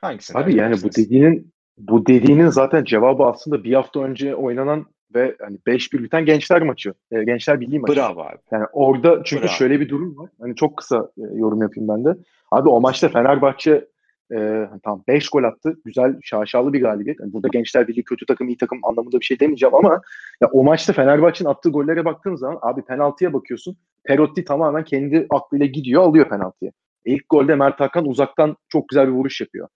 [0.00, 5.37] Hangisini Abi yani bu dediğinin bu dediğinin zaten cevabı aslında bir hafta önce oynanan ve
[5.40, 6.94] hani 5-1 biten Gençler maçı.
[7.11, 7.97] e, Gençler Birliği maçı.
[7.97, 8.37] Bravo abi.
[8.51, 9.53] Yani orada çünkü Bravo.
[9.53, 10.31] şöyle bir durum var.
[10.40, 12.18] Hani çok kısa e, yorum yapayım ben de.
[12.51, 13.88] Abi o maçta Fenerbahçe
[14.33, 15.77] e, tamam 5 gol attı.
[15.85, 17.21] Güzel, şaşalı bir galibiyet.
[17.21, 20.01] Yani burada Gençler Birliği kötü takım, iyi takım anlamında bir şey demeyeceğim ama
[20.40, 23.77] ya o maçta Fenerbahçe'nin attığı gollere baktığın zaman abi penaltıya bakıyorsun.
[24.05, 26.73] Perotti tamamen kendi aklıyla gidiyor, alıyor penaltıyı.
[27.05, 29.68] İlk golde Mert Hakan uzaktan çok güzel bir vuruş yapıyor.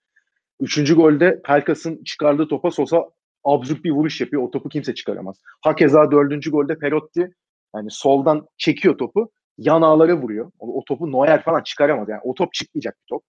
[0.60, 3.04] Üçüncü golde Pelkas'ın çıkardığı topa Sosa
[3.44, 4.42] absürt bir vuruş yapıyor.
[4.42, 5.36] O topu kimse çıkaramaz.
[5.60, 7.30] Hakeza dördüncü golde Perotti
[7.76, 9.30] yani soldan çekiyor topu.
[9.58, 10.50] Yan ağlara vuruyor.
[10.58, 12.08] O, o topu Neuer falan çıkaramaz.
[12.08, 13.22] Yani o top çıkmayacak bir top.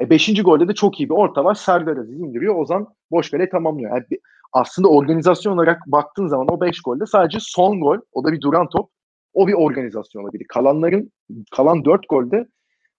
[0.00, 1.54] E, beşinci golde de çok iyi bir orta var.
[1.54, 2.54] Serdar Aziz indiriyor.
[2.56, 3.90] Ozan boş kale tamamlıyor.
[3.90, 4.20] Yani bir-
[4.52, 7.98] aslında organizasyon olarak baktığın zaman o beş golde sadece son gol.
[8.12, 8.90] O da bir duran top.
[9.34, 10.46] O bir organizasyon olabilir.
[10.48, 11.12] Kalanların
[11.50, 12.46] kalan dört golde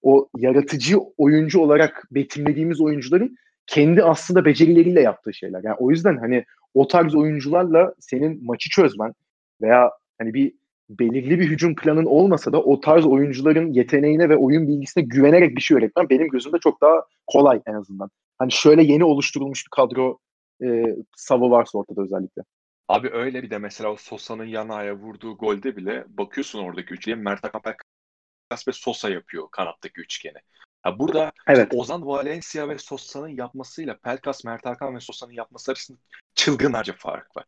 [0.01, 3.35] o yaratıcı oyuncu olarak betimlediğimiz oyuncuların
[3.69, 5.63] kendi aslında becerileriyle yaptığı şeyler.
[5.63, 9.13] Yani o yüzden hani o tarz oyuncularla senin maçı çözmen
[9.61, 10.53] veya hani bir
[10.89, 15.61] belirli bir hücum planın olmasa da o tarz oyuncuların yeteneğine ve oyun bilgisine güvenerek bir
[15.61, 18.09] şey öğretmen benim gözümde çok daha kolay en azından.
[18.37, 20.17] Hani şöyle yeni oluşturulmuş bir kadro
[20.63, 20.83] e,
[21.15, 22.41] savı varsa ortada özellikle.
[22.87, 27.15] Abi öyle bir de mesela o Sosa'nın yan ayağa vurduğu golde bile bakıyorsun oradaki üçlüye
[27.15, 30.37] Mert Hakan Pelkas ve Sosa yapıyor kanattaki üçgeni.
[30.81, 31.73] Ha burada Evet.
[31.73, 35.97] Ozan Valencia ve Sosa'nın yapmasıyla Pelkas, Mert Hakan ve Sosa'nın yapması arasında
[36.35, 37.45] çılgınlarca fark var.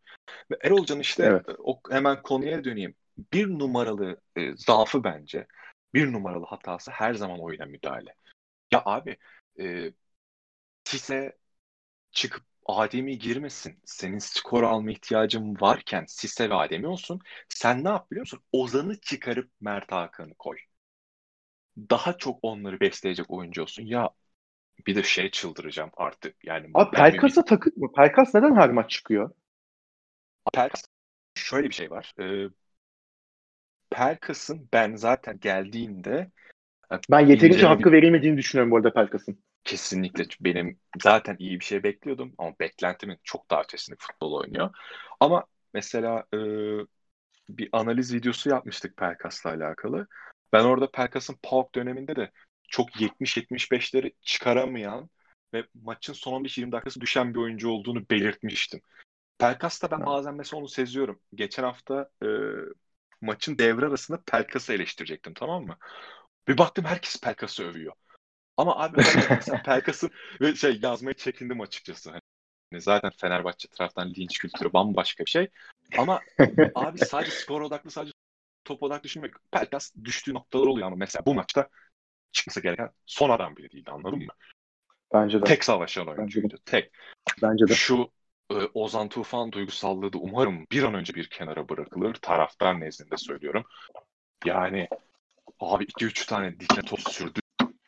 [0.52, 1.46] Ve Erolcan işte Evet.
[1.64, 2.96] o hemen konuya döneyim.
[3.34, 5.48] Bir numaralı e, zaafı bence,
[5.94, 8.16] bir numaralı hatası her zaman oyuna müdahale.
[8.72, 9.18] Ya abi
[9.60, 9.92] e,
[10.84, 11.38] Sise
[12.12, 13.80] çıkıp Ademi girmesin.
[13.86, 17.20] Senin skor alma ihtiyacın varken Sise ve Ademi olsun.
[17.50, 18.44] Sen ne yap biliyor musun?
[18.52, 20.58] Ozan'ı çıkarıp Mert Hakan'ı koy.
[21.90, 23.84] Daha çok onları besleyecek oyuncu olsun.
[23.86, 24.10] Ya
[24.88, 26.46] bir de şey çıldıracağım artık.
[26.46, 27.92] Yani Abi ben bir- Pelkas'a takık mı?
[27.96, 29.32] Pelkas neden her maç çıkıyor?
[30.54, 30.84] Pelkas
[31.36, 32.14] şöyle bir şey var.
[32.20, 32.50] Ee,
[33.90, 36.32] Pelkas'ın ben zaten geldiğinde
[37.12, 39.44] Ben yeterince İnceleme- hakkı verilmediğini düşünüyorum bu arada Pelkas'ın.
[39.64, 44.70] kesinlikle benim zaten iyi bir şey bekliyordum ama beklentimin çok daha ötesinde futbol oynuyor.
[45.20, 46.38] Ama mesela e,
[47.50, 50.08] bir analiz videosu yapmıştık Pelkas'la alakalı.
[50.54, 52.32] Ben orada Pelkas'ın PAOK döneminde de
[52.70, 55.10] çok 70-75'leri çıkaramayan
[55.54, 58.82] ve maçın son 15-20 dakikası düşen bir oyuncu olduğunu belirtmiştim.
[59.38, 61.20] Pelkas'ta ben bazen mesela onu seziyorum.
[61.36, 62.28] Geçen hafta e,
[63.22, 65.78] maçın devre arasında Pelkas'ı eleştirecektim tamam mı?
[66.48, 67.94] Bir baktım herkes Pelkas'ı övüyor.
[68.58, 70.12] Ama abi mesela Pelkas'ın
[70.42, 72.12] ve şey yazmaya çekindim açıkçası.
[72.12, 75.48] Hani zaten Fenerbahçe taraftan linç kültürü bambaşka bir şey.
[75.98, 76.22] Ama
[76.76, 78.14] abi sadece skor odaklı sadece
[78.72, 79.34] top odaklı düşünmek.
[79.52, 81.70] Pelkas düştüğü noktalar oluyor ama mesela bu maçta
[82.32, 84.34] çıkması gereken son adam bile değildi anladın mı?
[85.14, 85.44] Bence de.
[85.44, 86.56] Tek savaşan oyuncuydu.
[86.66, 86.92] Tek.
[87.42, 87.74] Bence de.
[87.74, 88.12] Şu
[88.52, 92.14] e, Ozan Tufan duygusallığı da umarım bir an önce bir kenara bırakılır.
[92.14, 93.64] Taraftar nezdinde söylüyorum.
[94.46, 94.88] Yani
[95.60, 97.40] abi 2-3 tane dikine top sürdü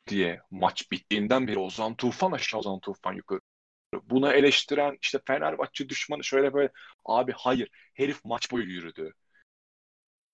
[0.08, 3.40] diye maç bittiğinden beri Ozan Tufan aşağı Ozan Tufan yukarı.
[4.04, 6.70] Buna eleştiren işte Fenerbahçe düşmanı şöyle böyle.
[7.06, 7.70] Abi hayır.
[7.94, 9.14] Herif maç boyu yürüdü.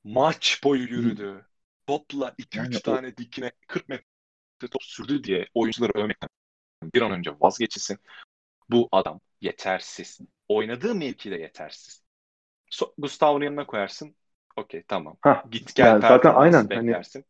[0.04, 1.46] Maç boyu yürüdü.
[1.88, 4.04] Topla 2-3 Yani o- tane dikine 40 metre
[4.72, 6.30] top sürdü diye oyuncuları övmekten
[6.94, 7.98] bir an önce vazgeçilsin.
[8.70, 10.20] Bu adam yetersiz.
[10.48, 12.04] Oynadığı mevkide yetersiz.
[12.70, 14.16] So, Gustavo'nun yanına koyarsın.
[14.56, 15.18] Okey tamam.
[15.22, 17.26] Hah, Git gel yani zaten aynen, hani- beklersin.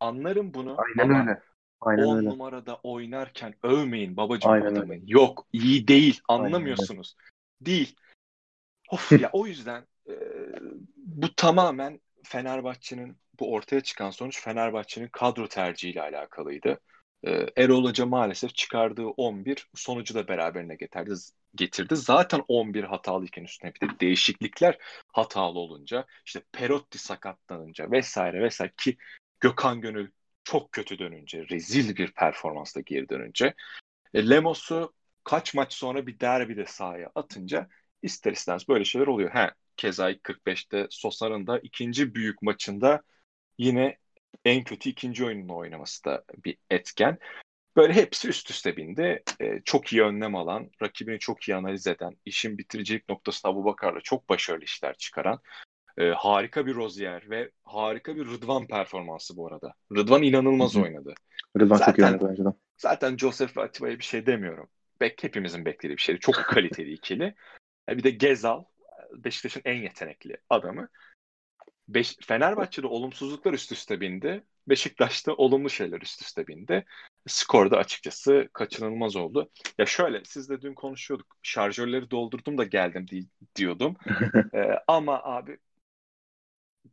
[0.00, 1.42] Anlarım bunu Aynen ama öyle.
[1.80, 2.28] Aynen 10 öyle.
[2.28, 4.94] numarada oynarken övmeyin babacım Aynen adamı.
[5.06, 6.56] Yok iyi değil Aynen öyle.
[6.56, 7.16] anlamıyorsunuz.
[7.60, 7.96] Değil.
[8.90, 10.14] Of ya o yüzden e,
[10.96, 16.80] bu tamamen Fenerbahçe'nin bu ortaya çıkan sonuç Fenerbahçe'nin kadro tercihiyle alakalıydı.
[17.24, 21.14] E, Erol Hoca maalesef çıkardığı 11 sonucu da beraberine getirdi.
[21.54, 21.96] getirdi.
[21.96, 24.78] Zaten 11 hatalıyken üstüne bir de değişiklikler
[25.12, 28.96] hatalı olunca işte Perotti sakatlanınca vesaire vesaire ki
[29.40, 30.10] Gökhan Gönül
[30.44, 33.54] çok kötü dönünce, rezil bir performansla geri dönünce
[34.14, 37.68] e, Lemos'u kaç maç sonra bir derbide sahaya atınca
[38.02, 39.30] ister istemez böyle şeyler oluyor.
[39.34, 43.02] He, keza ilk 45'te Sosa'nın da ikinci büyük maçında
[43.58, 43.98] yine
[44.44, 47.18] en kötü ikinci oyununu oynaması da bir etken.
[47.76, 49.22] Böyle hepsi üst üste bindi.
[49.40, 54.00] E, çok iyi önlem alan, rakibini çok iyi analiz eden, işin bitiricilik noktasında Abu Bakar'la
[54.00, 55.40] çok başarılı işler çıkaran,
[55.98, 59.74] e, harika bir Rozier ve harika bir Rıdvan performansı bu arada.
[59.96, 60.82] Rıdvan inanılmaz Hı hı.
[60.82, 61.14] oynadı.
[61.60, 62.48] Rıdvan çok iyi Zaten- oynadı bence de.
[62.76, 64.68] Zaten Joseph Atiba'ya bir şey demiyorum.
[65.00, 66.20] Bek hepimizin beklediği bir şeydi.
[66.20, 67.34] Çok kaliteli ikili.
[67.88, 68.64] E, Bir de Gezal,
[69.12, 70.88] Beşiktaş'ın en yetenekli adamı.
[71.88, 74.44] Beş, Fenerbahçe'de olumsuzluklar üst üste bindi.
[74.68, 76.84] Beşiktaş'ta olumlu şeyler üst üste bindi.
[77.26, 79.50] Skor da açıkçası kaçınılmaz oldu.
[79.78, 81.36] Ya şöyle, siz de dün konuşuyorduk.
[81.42, 83.96] Şarjörleri doldurdum da geldim di- diyordum.
[84.54, 85.58] Ee, ama abi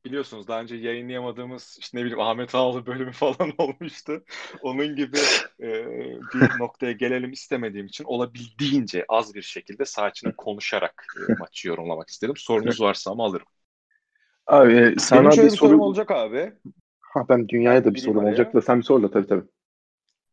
[0.05, 4.23] biliyorsunuz daha önce yayınlayamadığımız işte ne bileyim Ahmet Ağaoğlu bölümü falan olmuştu.
[4.61, 5.17] Onun gibi
[5.59, 5.85] e,
[6.33, 12.33] bir noktaya gelelim istemediğim için olabildiğince az bir şekilde içinde konuşarak e, maçı yorumlamak istedim.
[12.37, 13.47] Sorunuz varsa ama alırım.
[14.47, 15.83] Abi e, Benim sana şöyle bir bir sorum soru...
[15.83, 16.53] olacak abi.
[16.99, 18.29] Ha, ben dünyaya da bir sorum araya.
[18.29, 19.47] olacak da sen bir sor da tabii tabii.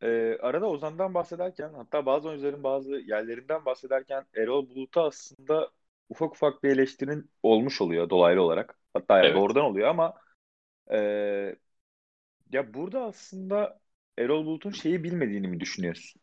[0.03, 5.71] Ee, arada Ozan'dan bahsederken hatta bazı oyuncuların bazı yerlerinden bahsederken Erol Bulut'a aslında
[6.09, 8.79] ufak ufak bir eleştirin olmuş oluyor dolaylı olarak.
[8.97, 9.35] Hatta yani Evet.
[9.35, 10.15] doğrudan oluyor ama
[10.93, 11.57] e,
[12.53, 13.81] ya burada aslında
[14.19, 16.23] Erol Bulut'un şeyi bilmediğini mi düşünüyorsun?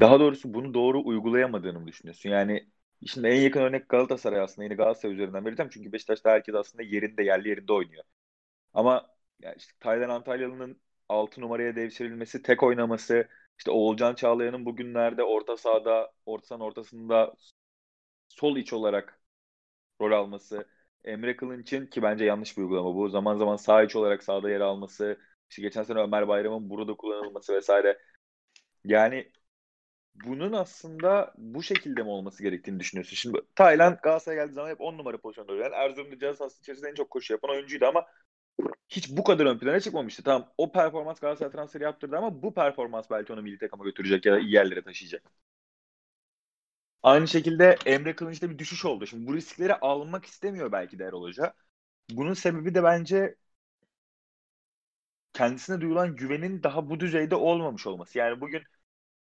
[0.00, 2.30] Daha doğrusu bunu doğru uygulayamadığını mı düşünüyorsun?
[2.30, 2.68] Yani
[3.06, 5.70] şimdi en yakın örnek Galatasaray aslında yine Galatasaray üzerinden vereceğim.
[5.74, 8.04] Çünkü Beşiktaş'ta herkes aslında yerinde yerli yerinde oynuyor.
[8.74, 9.08] Ama
[9.40, 16.12] yani işte Taylan Antalyalı'nın 6 numaraya devşirilmesi, tek oynaması, işte Oğulcan Çağlayan'ın bugünlerde orta sahada,
[16.26, 17.34] orta sahanın ortasında
[18.28, 19.20] sol iç olarak
[20.00, 20.68] rol alması,
[21.04, 23.08] Emre Kılınç'ın ki bence yanlış bir uygulama bu.
[23.08, 25.18] Zaman zaman sağ iç olarak sahada yer alması,
[25.50, 27.98] işte geçen sene Ömer Bayram'ın burada kullanılması vesaire.
[28.84, 29.32] Yani
[30.14, 33.16] bunun aslında bu şekilde mi olması gerektiğini düşünüyorsun?
[33.16, 36.94] Şimdi Taylan Galatasaray'a geldiği zaman hep 10 numara pozisyonda oynayan, Erzurum'da ceza sahası içerisinde en
[36.94, 38.06] çok koşu yapan oyuncuydu ama
[38.88, 40.22] hiç bu kadar ön plana çıkmamıştı.
[40.22, 44.32] Tamam o performans Galatasaray transferi yaptırdı ama bu performans belki onu milli takıma götürecek ya
[44.32, 45.22] da iyi yerlere taşıyacak.
[47.02, 49.06] Aynı şekilde Emre Kılınç'ta bir düşüş oldu.
[49.06, 51.54] Şimdi bu riskleri almak istemiyor belki de Erol Hoca.
[52.10, 53.36] Bunun sebebi de bence
[55.32, 58.18] kendisine duyulan güvenin daha bu düzeyde olmamış olması.
[58.18, 58.62] Yani bugün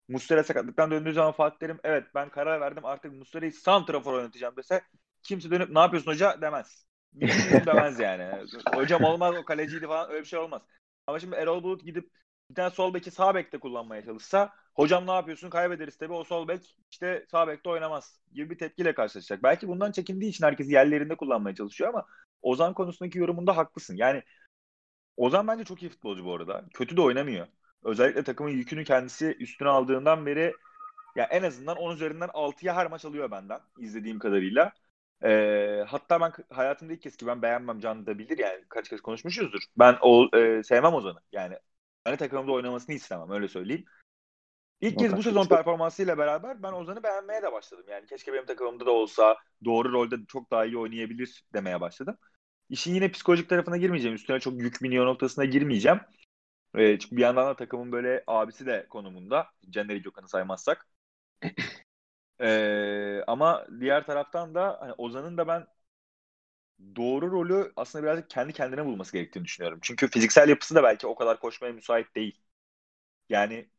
[0.08, 4.82] Muslera sakatlıktan döndüğü zaman Fatih Terim evet ben karar verdim artık Muslera'yı santrafor oynatacağım dese
[5.24, 6.86] kimse dönüp ne yapıyorsun hoca demez.
[7.14, 8.48] Yemin demez yani.
[8.76, 10.62] Hocam olmaz o kaleciydi falan öyle bir şey olmaz.
[11.08, 12.12] Ama şimdi Erol Bulut gidip
[12.50, 16.48] bir tane sol beki sağ bekte kullanmaya çalışsa hocam ne yapıyorsun kaybederiz tabii o sol
[16.48, 19.44] bek işte sağ bekte oynamaz gibi bir tepkiyle karşılaşacak.
[19.44, 22.06] Belki bundan çekindiği için herkes yerlerinde kullanmaya çalışıyor ama
[22.42, 23.96] Ozan konusundaki yorumunda haklısın.
[23.98, 24.24] Yani
[25.18, 26.66] Ozan bence çok iyi futbolcu bu arada.
[26.74, 27.48] Kötü de oynamıyor.
[27.84, 30.54] Özellikle takımın yükünü kendisi üstüne aldığından beri
[31.16, 34.74] ya en azından 10 üzerinden 6'ya her maç alıyor benden izlediğim kadarıyla.
[35.24, 39.02] Ee, hatta ben hayatımda ilk kez ki ben beğenmem Can da bilir yani kaç kez
[39.02, 39.60] konuşmuşuzdur.
[39.80, 41.20] Ben o e, sevmem Ozan'ı.
[41.32, 41.58] Yani
[42.04, 43.86] hani takımımda oynamasını istemem öyle söyleyeyim.
[44.82, 47.86] İlk kez bu sezon performansıyla beraber ben Ozan'ı beğenmeye de başladım.
[47.90, 52.18] Yani keşke benim takımımda da olsa doğru rolde çok daha iyi oynayabilir demeye başladım.
[52.70, 54.16] İşin yine psikolojik tarafına girmeyeceğim.
[54.16, 56.00] Üstüne çok yük biniyor noktasına girmeyeceğim.
[56.76, 59.48] E, çünkü bir yandan da takımın böyle abisi de konumunda.
[59.70, 60.88] Caner Gökhan'ı saymazsak.
[62.42, 65.68] E, ama diğer taraftan da hani Ozan'ın da ben
[66.96, 69.80] doğru rolü aslında birazcık kendi kendine bulması gerektiğini düşünüyorum.
[69.82, 72.42] Çünkü fiziksel yapısı da belki o kadar koşmaya müsait değil.
[73.30, 73.70] Yani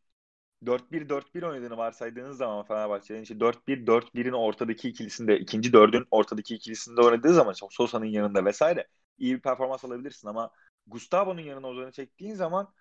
[0.67, 7.53] 4-1-4-1 oynadığını varsaydığınız zaman Fenerbahçe'nin işte 4-1-4-1'in ortadaki ikilisinde, ikinci dördün ortadaki ikilisinde oynadığı zaman
[7.55, 8.87] işte Sosa'nın yanında vesaire
[9.19, 10.51] iyi bir performans alabilirsin ama
[10.87, 12.75] Gustavo'nun yanına Ozan'ı çektiğin zaman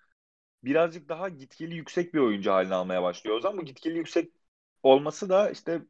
[0.64, 3.36] birazcık daha gitgeli yüksek bir oyuncu haline almaya başlıyor.
[3.36, 4.32] O zaman bu gitgeli yüksek
[4.82, 5.82] olması da işte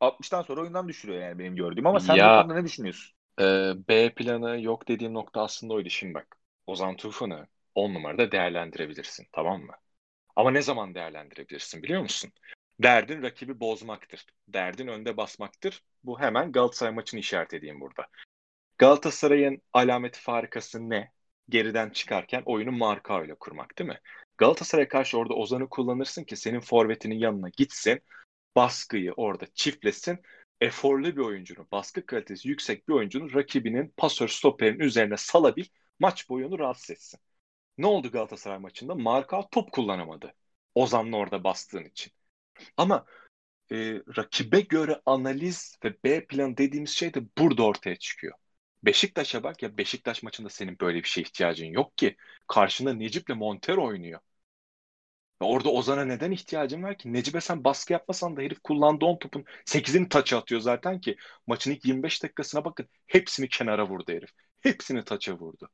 [0.00, 3.16] 60'tan sonra oyundan düşürüyor yani benim gördüğüm ama sen Ya- bu konuda ne düşünüyorsun?
[3.40, 5.90] Ee, B planı yok dediğim nokta aslında oydu.
[5.90, 9.72] Şimdi bak Ozan Tufan'ı 10 numarada değerlendirebilirsin tamam mı?
[10.40, 12.32] Ama ne zaman değerlendirebilirsin biliyor musun?
[12.82, 14.26] Derdin rakibi bozmaktır.
[14.48, 15.82] Derdin önde basmaktır.
[16.04, 18.06] Bu hemen Galatasaray maçını işaret edeyim burada.
[18.78, 21.12] Galatasaray'ın alameti farikası ne?
[21.48, 24.00] Geriden çıkarken oyunu marka ile kurmak değil mi?
[24.38, 28.00] Galatasaray'a karşı orada Ozan'ı kullanırsın ki senin forvetinin yanına gitsin.
[28.56, 30.18] Baskıyı orada çiftlesin.
[30.60, 35.64] Eforlu bir oyuncunun, baskı kalitesi yüksek bir oyuncunun rakibinin pasör stoperin üzerine salabil
[35.98, 37.20] maç boyunu rahatsız etsin.
[37.78, 38.94] Ne oldu Galatasaray maçında?
[38.94, 40.34] Marka top kullanamadı.
[40.74, 42.12] Ozan'la orada bastığın için.
[42.76, 43.06] Ama
[43.72, 43.76] e,
[44.18, 48.34] rakibe göre analiz ve B plan dediğimiz şey de burada ortaya çıkıyor.
[48.84, 52.16] Beşiktaş'a bak ya Beşiktaş maçında senin böyle bir şeye ihtiyacın yok ki.
[52.48, 54.20] Karşında Necip'le Montero oynuyor.
[55.42, 57.12] Ya orada Ozan'a neden ihtiyacın var ki?
[57.12, 61.16] Necip'e sen baskı yapmasan da herif kullandığı 10 topun 8'ini taça atıyor zaten ki.
[61.46, 62.88] Maçın ilk 25 dakikasına bakın.
[63.06, 64.30] Hepsini kenara vurdu herif.
[64.60, 65.68] Hepsini taça vurdu.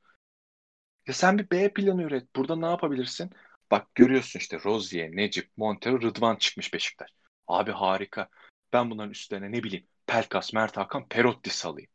[1.06, 2.36] Ya sen bir B planı üret.
[2.36, 3.30] Burada ne yapabilirsin?
[3.70, 7.10] Bak görüyorsun işte Rozier, Necip, Montero, Rıdvan çıkmış Beşiktaş.
[7.46, 8.28] Abi harika.
[8.72, 11.90] Ben bunların üstlerine ne bileyim Pelkas, Mert Hakan, Perotti salayım.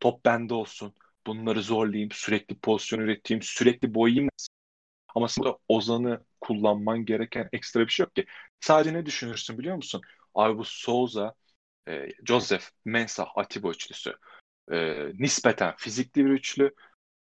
[0.00, 0.94] Top bende olsun.
[1.26, 2.10] Bunları zorlayayım.
[2.12, 3.42] Sürekli pozisyon üreteyim.
[3.42, 4.30] Sürekli boyayayım.
[5.14, 8.26] Ama burada Ozan'ı kullanman gereken ekstra bir şey yok ki.
[8.60, 10.02] Sadece ne düşünürsün biliyor musun?
[10.34, 11.34] Abi bu Souza,
[11.88, 14.14] e, Joseph, Mensah, Atiba üçlüsü.
[14.72, 16.74] E, nispeten fizikli bir üçlü.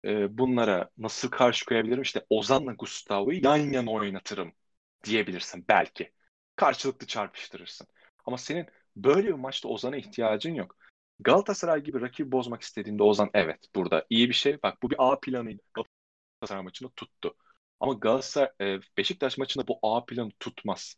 [0.04, 2.02] E, bunlara nasıl karşı koyabilirim?
[2.02, 4.52] İşte Ozan'la Gustavo'yu yan yana oynatırım
[5.04, 6.12] diyebilirsin belki.
[6.56, 7.86] Karşılıklı çarpıştırırsın.
[8.26, 10.76] Ama senin böyle bir maçta Ozan'a ihtiyacın yok.
[11.20, 14.62] Galatasaray gibi rakibi bozmak istediğinde Ozan evet burada iyi bir şey.
[14.62, 15.62] Bak bu bir A planıydı.
[15.74, 17.36] Galatasaray maçında tuttu.
[17.80, 20.96] Ama Galatasaray e, Beşiktaş maçında bu A planı tutmaz.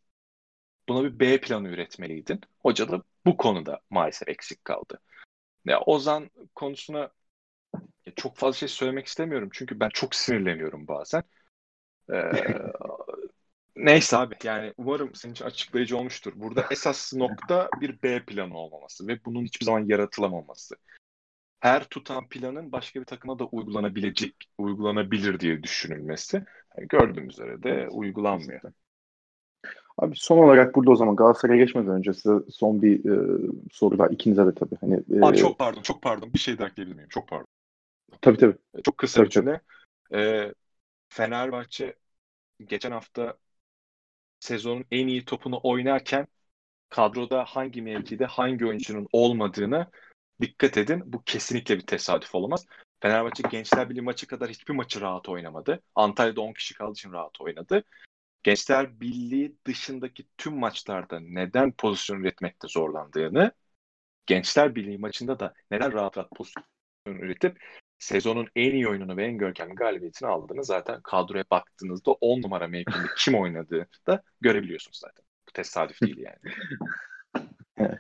[0.89, 2.41] Buna bir B planı üretmeliydin.
[2.63, 5.01] Hoca da bu konuda maalesef eksik kaldı.
[5.65, 7.11] Ya Ozan konusuna
[8.17, 9.49] çok fazla şey söylemek istemiyorum.
[9.53, 11.23] Çünkü ben çok sinirleniyorum bazen.
[12.13, 12.23] Ee,
[13.77, 16.33] neyse abi yani umarım senin için açıklayıcı olmuştur.
[16.37, 20.77] Burada esas nokta bir B planı olmaması ve bunun hiçbir zaman yaratılamaması.
[21.61, 26.45] Her tutan planın başka bir takıma da uygulanabilecek, uygulanabilir diye düşünülmesi.
[26.79, 28.61] Yani gördüğümüz üzere de uygulanmıyor.
[29.99, 33.41] Abi son olarak burada o zaman Galatasaray'a geçmeden önce size son bir e,
[33.73, 34.77] soru daha ikinize de tabii.
[34.81, 36.33] Hani, e, Aa, çok pardon, çok pardon.
[36.35, 37.09] Bir şey daha ekleyebilir miyim?
[37.09, 37.47] Çok pardon.
[38.21, 38.57] Tabii tabii.
[38.75, 39.61] E, çok kısa tabii, bir cümle.
[40.15, 40.53] E,
[41.09, 41.97] Fenerbahçe
[42.65, 43.39] geçen hafta
[44.41, 46.27] sezonun en iyi topunu oynarken
[46.89, 49.91] kadroda hangi mevkide hangi oyuncunun olmadığını
[50.41, 51.03] dikkat edin.
[51.13, 52.67] Bu kesinlikle bir tesadüf olamaz.
[53.01, 55.83] Fenerbahçe Gençler Birliği maçı kadar hiçbir maçı rahat oynamadı.
[55.95, 57.85] Antalya'da 10 kişi kaldığı için rahat oynadı.
[58.43, 63.53] Gençler Birliği dışındaki tüm maçlarda neden pozisyon üretmekte zorlandığını,
[64.27, 66.65] Gençler Birliği maçında da neden rahat rahat pozisyon
[67.07, 67.59] üretip
[68.05, 73.07] sezonun en iyi oyununu ve en görkemli galibiyetini aldığını zaten kadroya baktığınızda 10 numara mevkinde
[73.19, 75.25] kim oynadığı da görebiliyorsunuz zaten.
[75.49, 76.55] Bu tesadüf değil yani.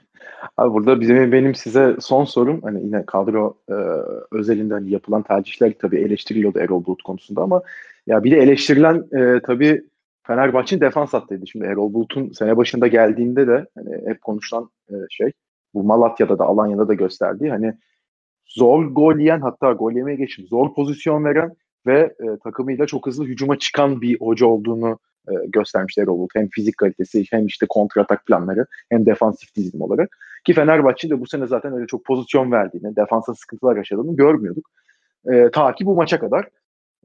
[0.56, 3.74] Abi burada bizim benim size son sorum hani yine kadro e,
[4.30, 7.62] özelinde hani yapılan tercihler tabii eleştiriliyordu Erol Bulut konusunda ama
[8.06, 9.84] ya bir de eleştirilen e, tabii
[10.26, 11.46] Fenerbahçe'nin defans hattıydı.
[11.46, 15.32] Şimdi Erol Bulut'un sene başında geldiğinde de hani hep konuşulan e, şey
[15.74, 17.74] bu Malatya'da da Alanya'da da gösterdiği hani
[18.46, 21.52] zor gol yiyen hatta gol yemeye geçip zor pozisyon veren
[21.86, 26.28] ve e, takımıyla çok hızlı hücuma çıkan bir hoca olduğunu e, göstermişler Erol.
[26.34, 30.18] Hem fizik kalitesi hem işte kontratak planları hem defansif dizim olarak.
[30.44, 34.70] Ki Fenerbahçe de bu sene zaten öyle çok pozisyon verdiğini, defansa sıkıntılar yaşadığını görmüyorduk.
[35.32, 36.48] E, ta ki bu maça kadar.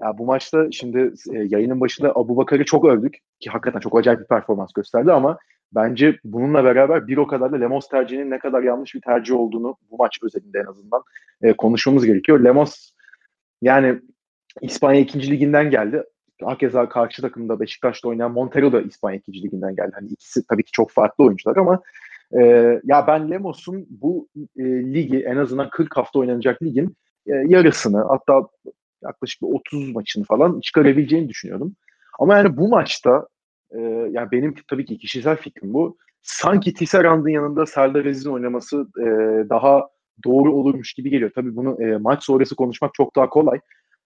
[0.02, 4.20] Ya bu maçta şimdi e, yayının başında Abu Bakar'ı çok övdük ki hakikaten çok acayip
[4.20, 5.38] bir performans gösterdi ama
[5.72, 9.78] bence bununla beraber bir o kadar da Lemos tercihinin ne kadar yanlış bir tercih olduğunu
[9.92, 11.04] bu maç özelinde en azından
[11.42, 12.44] e, konuşmamız gerekiyor.
[12.44, 12.92] Lemos
[13.62, 14.02] yani
[14.62, 15.32] İspanya 2.
[15.32, 16.04] liginden geldi.
[16.44, 19.44] Hakeza karşı takımda Beşiktaş'ta oynayan Montero da İspanya 2.
[19.44, 19.92] liginden geldi.
[19.94, 21.82] Hani ikisi tabii ki çok farklı oyuncular ama
[22.40, 22.42] e,
[22.84, 24.28] ya ben Lemos'un bu
[24.58, 26.96] e, ligi en azından 40 hafta oynanacak ligin
[27.28, 28.48] e, yarısını hatta
[29.04, 31.76] yaklaşık 30 maçını falan çıkarabileceğini düşünüyordum.
[32.20, 33.28] Ama yani bu maçta
[33.72, 33.80] e,
[34.12, 35.98] yani benim tabii ki kişisel fikrim bu.
[36.22, 39.06] Sanki Tisserand'ın yanında Serdar Aziz'in oynaması e,
[39.50, 39.88] daha
[40.24, 41.32] doğru olurmuş gibi geliyor.
[41.36, 43.60] Tabii bunu e, maç sonrası konuşmak çok daha kolay.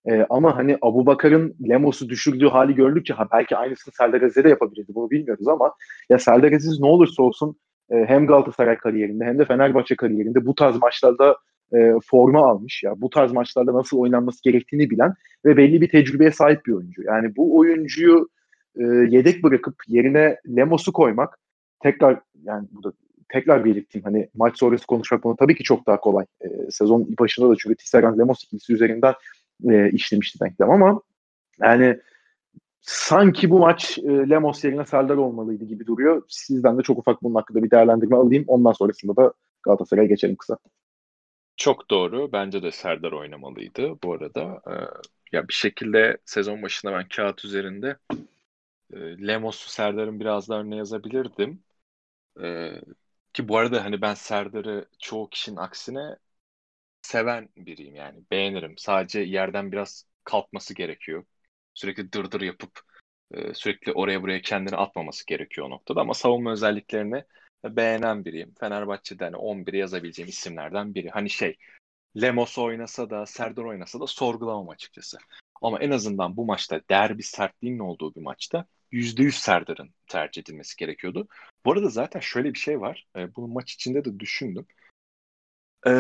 [0.10, 4.50] E, ama hani Abu Bakar'ın Lemos'u düşürdüğü hali gördükçe ha belki aynısını Serdar Aziz'e de
[4.50, 4.96] yapabilirdi.
[4.96, 5.74] Bunu bilmiyoruz ama
[6.10, 7.56] ya Serdar Aziz ne olursa olsun
[7.92, 11.38] e, hem Galatasaray kariyerinde hem de Fenerbahçe kariyerinde bu tarz maçlarda
[11.74, 12.84] e, forma almış.
[12.84, 15.14] Ya bu tarz maçlarda nasıl oynanması gerektiğini bilen
[15.46, 17.04] ve belli bir tecrübeye sahip bir oyuncu.
[17.04, 18.28] Yani bu oyuncuyu
[18.80, 21.40] e, yedek bırakıp yerine Lemos'u koymak
[21.80, 22.94] tekrar yani burada
[23.30, 26.26] tekrar belirteyim hani maç sonrası konuşmak bunu tabii ki çok daha kolay.
[26.42, 29.14] E, sezon başında da çünkü Tisserand Lemos ikilisi üzerinden
[29.70, 31.02] e, işlemişti denklem ama
[31.62, 32.00] Yani
[32.82, 36.24] sanki bu maç e, Lemos yerine Serdar olmalıydı gibi duruyor.
[36.28, 38.44] Sizden de çok ufak bunun hakkında bir değerlendirme alayım.
[38.48, 40.58] Ondan sonrasında da Galatasaray'a geçelim kısa.
[41.58, 42.32] Çok doğru.
[42.32, 44.62] Bence de Serdar oynamalıydı bu arada.
[44.68, 44.74] Ee,
[45.32, 47.98] ya bir şekilde sezon başında ben kağıt üzerinde
[48.96, 51.64] e, Lemos'u Serdar'ın biraz daha önüne yazabilirdim.
[52.44, 52.82] Ee,
[53.34, 56.18] ki bu arada hani ben Serdar'ı çoğu kişinin aksine
[57.02, 58.24] seven biriyim yani.
[58.32, 58.78] Beğenirim.
[58.78, 61.26] Sadece yerden biraz kalkması gerekiyor.
[61.74, 62.82] Sürekli dırdır yapıp
[63.32, 66.02] e, sürekli oraya buraya kendini atmaması gerekiyor o noktada.
[66.02, 67.24] Ama savunma özelliklerini
[67.66, 68.54] beğenen biriyim.
[68.60, 71.10] Fenerbahçe'de hani 11'i yazabileceğim isimlerden biri.
[71.10, 71.58] Hani şey
[72.22, 75.18] Lemos oynasa da Serdar oynasa da sorgulamam açıkçası.
[75.62, 81.28] Ama en azından bu maçta derbi sertliğinin olduğu bir maçta %100 Serdar'ın tercih edilmesi gerekiyordu.
[81.66, 83.08] Bu arada zaten şöyle bir şey var.
[83.16, 84.66] E, bunu maç içinde de düşündüm.
[85.88, 85.92] E,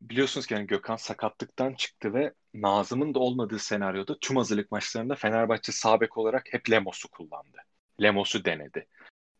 [0.00, 5.72] biliyorsunuz ki yani Gökhan sakatlıktan çıktı ve Nazım'ın da olmadığı senaryoda tüm hazırlık maçlarında Fenerbahçe
[5.72, 7.58] sağ bek olarak hep Lemos'u kullandı.
[8.02, 8.86] Lemos'u denedi.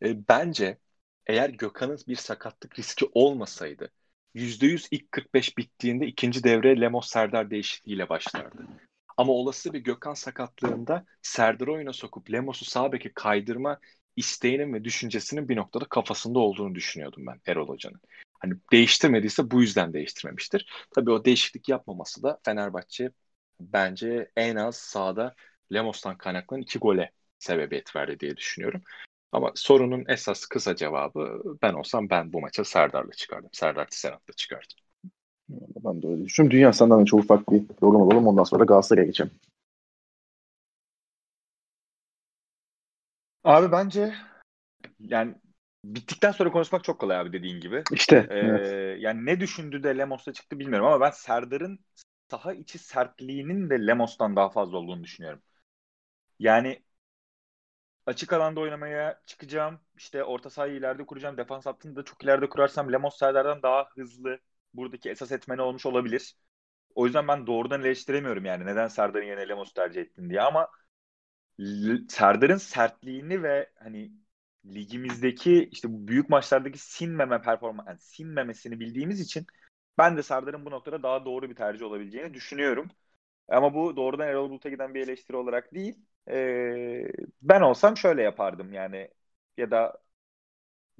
[0.02, 0.78] E, bence
[1.26, 3.90] eğer Gökhan'ın bir sakatlık riski olmasaydı
[4.34, 8.66] %100 ilk 45 bittiğinde ikinci devre Lemos Serdar değişikliğiyle başlardı.
[9.16, 13.78] Ama olası bir Gökhan sakatlığında Serdar'ı oyuna sokup Lemos'u sağ beke kaydırma
[14.16, 18.00] isteğinin ve düşüncesinin bir noktada kafasında olduğunu düşünüyordum ben Erol Hoca'nın.
[18.40, 20.86] Hani değiştirmediyse bu yüzden değiştirmemiştir.
[20.94, 23.10] Tabii o değişiklik yapmaması da Fenerbahçe
[23.60, 25.34] bence en az sahada
[25.72, 28.82] Lemos'tan kaynaklanan iki gole sebebiyet verdi diye düşünüyorum.
[29.32, 33.50] Ama sorunun esas kısa cevabı ben olsam ben bu maça Serdar'la çıkardım.
[33.52, 34.76] Serdar Tisserant'la çıkardım.
[35.84, 36.56] Ben de öyle düşünüyorum.
[36.58, 38.26] Dünya senden de çok ufak bir yorum alalım.
[38.26, 39.30] Ondan sonra Galatasaray'a geçelim.
[43.44, 44.14] Abi bence
[44.98, 45.34] yani
[45.84, 47.82] bittikten sonra konuşmak çok kolay abi dediğin gibi.
[47.92, 48.26] İşte.
[48.30, 49.02] Ee, evet.
[49.02, 51.78] Yani ne düşündü de Lemos'ta çıktı bilmiyorum ama ben Serdar'ın
[52.30, 55.42] saha içi sertliğinin de Lemos'tan daha fazla olduğunu düşünüyorum.
[56.38, 56.82] Yani
[58.06, 59.80] açık alanda oynamaya çıkacağım.
[59.96, 61.36] İşte orta sahayı ileride kuracağım.
[61.36, 64.38] Defans hattını da çok ileride kurarsam Lemos Serdar'dan daha hızlı
[64.74, 66.36] buradaki esas etmeni olmuş olabilir.
[66.94, 70.68] O yüzden ben doğrudan eleştiremiyorum yani neden Serdar'ın yerine Lemos tercih ettin diye ama
[72.08, 74.12] Serdar'ın sertliğini ve hani
[74.64, 79.46] ligimizdeki işte bu büyük maçlardaki sinmeme performans yani sinmemesini bildiğimiz için
[79.98, 82.88] ben de Serdar'ın bu noktada daha doğru bir tercih olabileceğini düşünüyorum.
[83.48, 85.98] Ama bu doğrudan Erol Bulut'a giden bir eleştiri olarak değil.
[86.30, 87.12] Ee,
[87.42, 89.10] ben olsam şöyle yapardım yani
[89.56, 90.02] ya da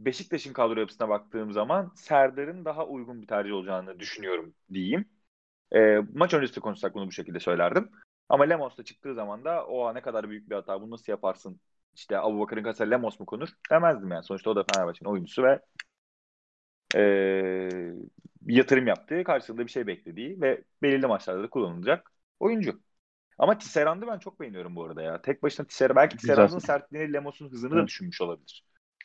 [0.05, 5.05] Beşiktaş'ın kadro yapısına baktığım zaman Serdar'ın daha uygun bir tercih olacağını düşünüyorum diyeyim.
[5.75, 7.91] E, maç öncesi konuşsak bunu bu şekilde söylerdim.
[8.29, 11.61] Ama Lemos'ta çıktığı zaman da o ne kadar büyük bir hata bunu nasıl yaparsın
[11.95, 14.25] işte Abu Bakır'ın kasa Lemos mu konur demezdim yani.
[14.25, 15.61] Sonuçta o da Fenerbahçe'nin oyuncusu ve
[16.97, 17.01] e,
[18.47, 22.81] yatırım yaptığı karşılığında bir şey beklediği ve belirli maçlarda da kullanılacak oyuncu.
[23.39, 25.23] Ama Tisserand'ı ben çok beğeniyorum bu arada ya.
[25.23, 28.65] Tek başına Tisserand belki Tisserand'ın sertliğini Lemos'un hızını da düşünmüş olabilir.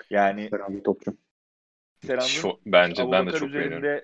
[0.10, 1.18] Yani Serhan topçu.
[2.42, 4.02] Çok, bence Abu ben de çok beğeniyorum.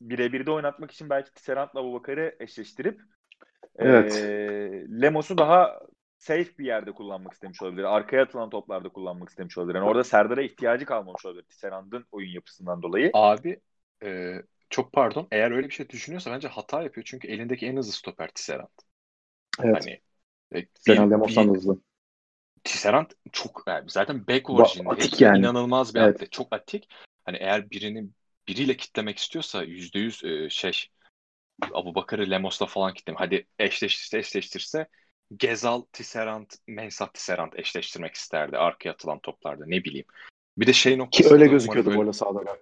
[0.00, 3.00] Birebir de oynatmak için belki Tisserand'la Abu Bakar'ı eşleştirip
[3.76, 4.16] evet.
[4.16, 4.30] e,
[5.02, 5.80] Lemos'u daha
[6.18, 7.84] safe bir yerde kullanmak istemiş olabilir.
[7.84, 9.74] Arkaya atılan toplarda kullanmak istemiş olabilir.
[9.74, 13.10] Yani orada Serdar'a ihtiyacı kalmamış olabilir Tisserand'ın oyun yapısından dolayı.
[13.12, 13.60] Abi
[14.04, 14.34] e,
[14.70, 15.28] çok pardon.
[15.30, 17.04] Eğer öyle bir şey düşünüyorsa bence hata yapıyor.
[17.04, 18.68] Çünkü elindeki en hızlı stoper Tisserand.
[19.62, 19.76] Evet.
[19.80, 20.00] Hani
[20.60, 21.78] e, Serhan Lemos'tan hızlı.
[22.64, 24.88] Tisserand çok yani zaten back orijinde.
[24.88, 25.38] Atik yani.
[25.38, 26.14] inanılmaz bir evet.
[26.14, 26.32] atlet.
[26.32, 26.88] Çok atik.
[27.24, 28.08] Hani eğer birini
[28.48, 30.86] biriyle kitlemek istiyorsa yüzde yüz e, şey
[31.72, 33.20] Abu Bakar'ı Lemos'la falan kitlemek.
[33.20, 34.88] Hadi eşleştirse eşleştirse
[35.36, 40.06] Gezal, Tisserand, Mensah Tisserand eşleştirmek isterdi arkaya atılan toplarda ne bileyim.
[40.58, 41.28] Bir de şey noktası.
[41.28, 42.58] Ki öyle gözüküyordu bu arada sağda.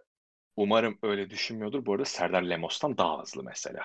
[0.56, 1.86] Umarım öyle düşünmüyordur.
[1.86, 3.82] Bu arada Serdar Lemos'tan daha hızlı mesela.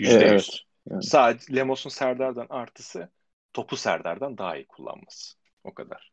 [0.00, 0.66] Yüzde evet, yüz.
[0.90, 1.02] Yani.
[1.02, 3.10] Sadece Lemos'un Serdar'dan artısı
[3.52, 5.38] topu Serdar'dan daha iyi kullanması.
[5.64, 6.12] O kadar.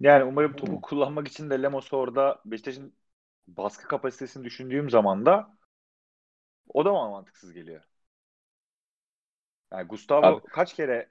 [0.00, 2.94] Yani umarım topu kullanmak için de Lemos orada Beşiktaş'ın
[3.46, 5.56] baskı kapasitesini düşündüğüm zaman da
[6.68, 7.82] o da bana mantıksız geliyor.
[9.72, 10.42] Yani Gustavo Abi.
[10.52, 11.10] kaç kere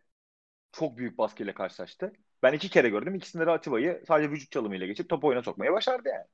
[0.72, 2.14] çok büyük baskıyla karşılaştı.
[2.44, 3.16] Ben iki kere gördüm.
[3.16, 6.28] İkisinde de Atiba'yı sadece vücut çalımıyla geçip topu oyuna sokmaya başardı yani.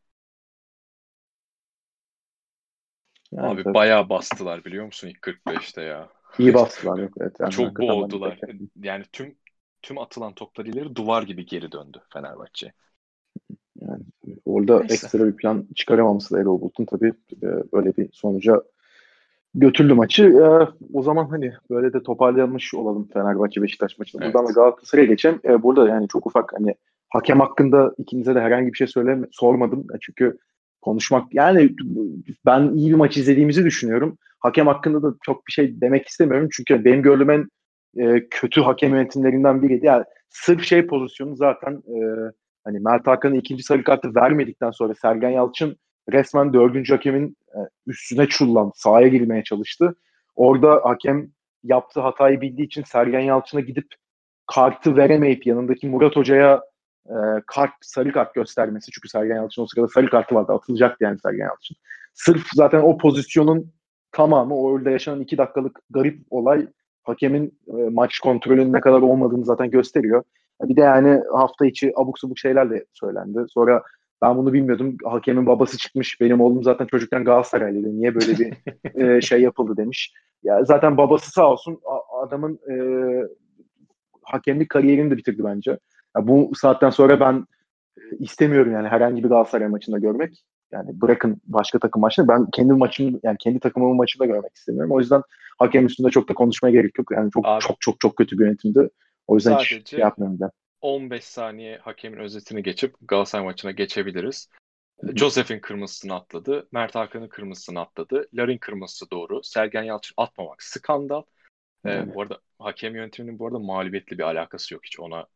[3.31, 3.73] yani Abi tabii.
[3.73, 6.09] bayağı bastılar biliyor musun ilk 45'te ya.
[6.39, 6.97] İyi bastılar.
[6.99, 8.39] Yok, evet, yani Çok boğdular.
[8.83, 9.35] Yani tüm
[9.81, 12.73] tüm atılan toplar ileri duvar gibi geri döndü Fenerbahçe.
[13.81, 14.03] Yani
[14.45, 14.93] orada Neyse.
[14.93, 17.13] ekstra bir plan çıkaramaması da Erol Bulut'un tabii
[17.43, 18.63] e, böyle bir sonuca
[19.55, 20.23] götürdü maçı.
[20.23, 20.45] E,
[20.93, 24.25] o zaman hani böyle de toparlanmış olalım Fenerbahçe Beşiktaş maçında.
[24.25, 24.33] Evet.
[24.33, 25.39] Buradan da Galatasaray'a geçelim.
[25.45, 26.75] E, burada yani çok ufak hani
[27.09, 29.87] hakem hakkında ikinize de herhangi bir şey söyleme sormadım.
[30.01, 30.37] çünkü
[30.81, 31.75] konuşmak yani
[32.45, 34.17] ben iyi bir maç izlediğimizi düşünüyorum.
[34.39, 36.49] Hakem hakkında da çok bir şey demek istemiyorum.
[36.51, 37.47] Çünkü benim gördüğüm en
[37.97, 39.85] e, kötü hakem yönetimlerinden biriydi.
[39.85, 41.97] Yani sırf şey pozisyonu zaten e,
[42.63, 45.77] hani Mert Hakan'ın ikinci sarı kartı vermedikten sonra Sergen Yalçın
[46.11, 49.95] resmen dördüncü hakemin e, üstüne çullan sahaya girmeye çalıştı.
[50.35, 51.27] Orada hakem
[51.63, 53.87] yaptığı hatayı bildiği için Sergen Yalçın'a gidip
[54.47, 56.61] kartı veremeyip yanındaki Murat Hoca'ya
[57.05, 57.15] e,
[57.47, 58.91] kart sarı kart göstermesi.
[58.91, 60.53] Çünkü Sergen Yalçın o sırada sarı kartı vardı.
[60.53, 61.77] Atılacaktı yani Sergen Yalçın.
[62.13, 63.71] Sırf zaten o pozisyonun
[64.11, 66.67] tamamı orada yaşanan iki dakikalık garip olay
[67.03, 70.23] hakemin e, maç kontrolünün ne kadar olmadığını zaten gösteriyor.
[70.63, 73.45] Bir de yani hafta içi abuk subuk şeyler de söylendi.
[73.49, 73.83] Sonra
[74.21, 74.97] ben bunu bilmiyordum.
[75.03, 76.21] Hakemin babası çıkmış.
[76.21, 77.97] Benim oğlum zaten çocukken Galatasaraylıydı.
[77.97, 78.53] Niye böyle bir
[79.01, 80.13] e, şey yapıldı demiş.
[80.43, 81.79] Ya zaten babası sağ olsun
[82.21, 82.75] adamın e,
[84.21, 85.71] hakemlik kariyerini de bitirdi bence.
[86.17, 87.45] Ya bu saatten sonra ben
[87.97, 90.43] e, istemiyorum yani herhangi bir Galatasaray maçında görmek.
[90.71, 94.91] Yani bırakın başka takım maçını ben kendi maçımı yani kendi takımımın maçında görmek istemiyorum.
[94.91, 95.21] O yüzden
[95.59, 97.11] hakem üstünde çok da konuşmaya gerek yok.
[97.11, 98.89] Yani çok Abi, çok çok çok kötü bir yönetimdi.
[99.27, 100.49] O yüzden hiç şey yapmıyorum ben.
[100.81, 104.49] 15 saniye hakemin özetini geçip Galatasaray maçına geçebiliriz.
[105.15, 106.67] Joseph'in kırmızısını atladı.
[106.71, 108.27] Mert Hakan'ın kırmızısını atladı.
[108.33, 109.43] Larin kırmızısı doğru.
[109.43, 111.23] Sergen Yalçın atmamak skandal.
[111.85, 114.99] Ee, bu arada hakem yönetiminin bu arada mağlubiyetli bir alakası yok hiç.
[114.99, 115.27] Ona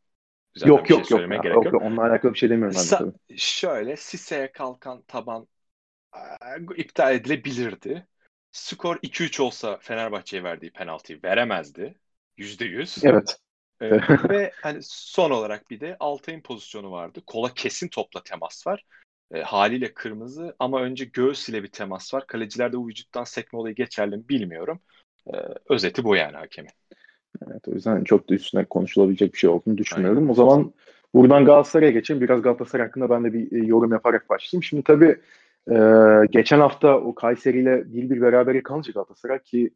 [0.54, 1.64] güzel yok, bir şey yok, yok, gerek yok.
[1.64, 1.82] yok.
[1.82, 3.38] Onunla alakalı bir şey demiyorum ben de tabii.
[3.38, 5.46] Şöyle Sise'ye kalkan taban
[6.76, 8.06] iptal edilebilirdi.
[8.52, 11.94] Skor 2-3 olsa Fenerbahçe'ye verdiği penaltıyı veremezdi.
[12.36, 13.04] %100.
[13.04, 13.38] Evet.
[13.82, 13.90] Ee,
[14.30, 17.22] ve hani son olarak bir de Altay'ın pozisyonu vardı.
[17.26, 18.84] Kola kesin topla temas var.
[19.34, 22.26] E, haliyle kırmızı ama önce göğüs ile bir temas var.
[22.26, 24.80] Kalecilerde bu vücuttan sekme olayı geçerli mi bilmiyorum.
[25.26, 25.36] E,
[25.68, 26.72] özeti bu yani hakemin.
[27.46, 30.18] Evet o yüzden çok da üstüne konuşulabilecek bir şey olduğunu düşünüyorum.
[30.18, 30.30] Aynen.
[30.30, 30.72] O zaman
[31.14, 32.20] buradan Galatasaray'a geçelim.
[32.20, 34.62] Biraz Galatasaray hakkında ben de bir e, yorum yaparak başlayayım.
[34.62, 35.16] Şimdi tabii
[35.70, 35.76] e,
[36.30, 39.70] geçen hafta o Kayseri ile bir bir beraber kalınca Galatasaray ki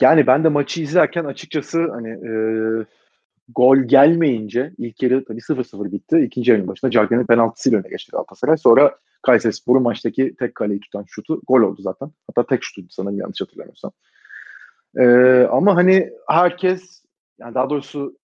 [0.00, 2.32] yani ben de maçı izlerken açıkçası hani e,
[3.54, 6.18] gol gelmeyince ilk yarı tabii 0-0 bitti.
[6.18, 8.56] İkinci yarının başında Cagney'in penaltısıyla öne geçti Galatasaray.
[8.56, 12.10] Sonra Kayseri Spor'un maçtaki tek kaleyi tutan şutu gol oldu zaten.
[12.26, 13.92] Hatta tek şutuydu sanırım yanlış hatırlamıyorsam.
[14.96, 17.04] Ee, ama hani herkes
[17.38, 18.18] yani daha doğrusu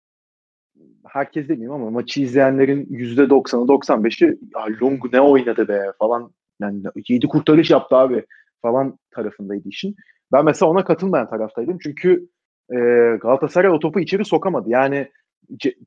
[1.06, 7.28] herkes demeyeyim ama maçı izleyenlerin %90'ı 95'i ya Lungu ne oynadı be falan yani 7
[7.28, 8.26] kurtarış yaptı abi
[8.62, 9.96] falan tarafındaydı işin.
[10.32, 11.78] Ben mesela ona katılmayan taraftaydım.
[11.82, 12.28] Çünkü
[12.70, 12.76] e,
[13.20, 14.70] Galatasaray o topu içeri sokamadı.
[14.70, 15.10] Yani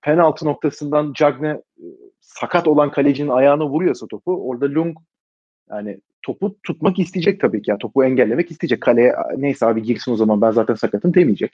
[0.02, 1.86] penaltı noktasından Cagne e,
[2.20, 4.98] sakat olan kalecinin ayağına vuruyorsa topu orada Lung
[5.70, 7.70] yani topu tutmak isteyecek tabii ki.
[7.70, 8.82] Yani topu engellemek isteyecek.
[8.82, 11.54] Kaleye neyse abi girsin o zaman ben zaten sakatım demeyecek.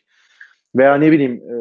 [0.75, 1.55] Veya ne bileyim e,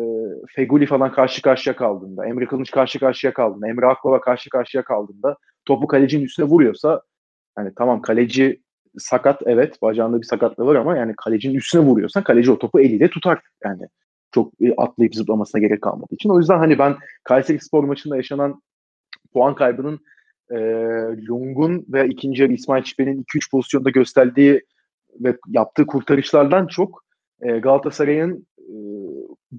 [0.54, 5.36] Feguli falan karşı karşıya kaldığında, Emre Kılıç karşı karşıya kaldığında, Emre Akbaba karşı karşıya kaldığında
[5.64, 7.02] topu kalecinin üstüne vuruyorsa
[7.54, 8.62] hani tamam kaleci
[8.98, 13.10] sakat evet bacağında bir sakatlığı var ama yani kalecinin üstüne vuruyorsan kaleci o topu eliyle
[13.10, 13.82] tutar yani
[14.32, 16.30] çok e, atlayıp zıplamasına gerek kalmadığı için.
[16.30, 18.62] O yüzden hani ben Kayseri Spor maçında yaşanan
[19.32, 20.00] puan kaybının
[20.50, 20.56] e,
[21.28, 24.62] Lung'un ve ikinci İsmail Çipe'nin 2-3 pozisyonda gösterdiği
[25.20, 27.04] ve yaptığı kurtarışlardan çok
[27.42, 28.74] e, Galatasaray'ın e,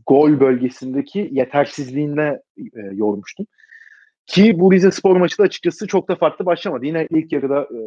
[0.05, 3.47] gol bölgesindeki yetersizliğine e, yormuştum.
[4.25, 6.85] Ki bu Rize Spor maçı da açıkçası çok da farklı başlamadı.
[6.85, 7.79] Yine ilk yarıda e,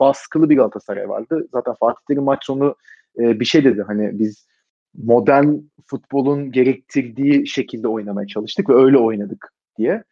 [0.00, 1.48] baskılı bir Galatasaray vardı.
[1.52, 2.76] Zaten Fatih Terim maç sonu
[3.18, 3.82] e, bir şey dedi.
[3.86, 4.46] Hani biz
[4.94, 5.54] modern
[5.86, 10.04] futbolun gerektirdiği şekilde oynamaya çalıştık ve öyle oynadık diye.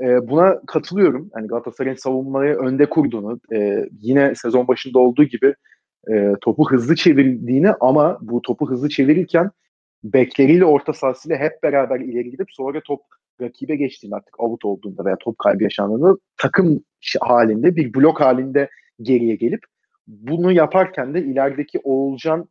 [0.00, 1.30] E, buna katılıyorum.
[1.36, 5.54] Yani Galatasaray'ın savunmayı önde kurduğunu, e, yine sezon başında olduğu gibi
[6.10, 9.50] e, topu hızlı çevirdiğini ama bu topu hızlı çevirirken
[10.04, 13.00] bekleriyle orta sahasıyla hep beraber ileri gidip sonra top
[13.40, 16.84] rakibe geçtiğinde artık out olduğunda veya top kaybı yaşandığında takım
[17.20, 18.68] halinde bir blok halinde
[19.02, 19.60] geriye gelip
[20.06, 22.48] bunu yaparken de ilerideki Oğulcan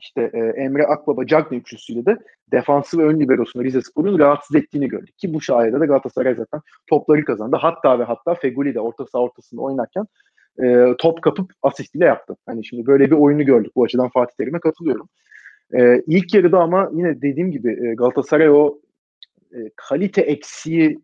[0.00, 2.18] işte e, Emre Akbaba Cagney üçlüsüyle de
[2.52, 5.18] defansı ve ön liberosunu Rize Spor'un rahatsız ettiğini gördük.
[5.18, 7.56] Ki bu şahede de Galatasaray zaten topları kazandı.
[7.60, 10.06] Hatta ve hatta Feguli de orta saha ortasında oynarken
[10.62, 12.36] e, top kapıp asistiyle yaptı.
[12.46, 13.72] Hani şimdi böyle bir oyunu gördük.
[13.76, 15.08] Bu açıdan Fatih Terim'e katılıyorum.
[15.74, 18.78] E, ilk yarıda ama yine dediğim gibi e, Galatasaray o
[19.52, 21.00] e, kalite eksiği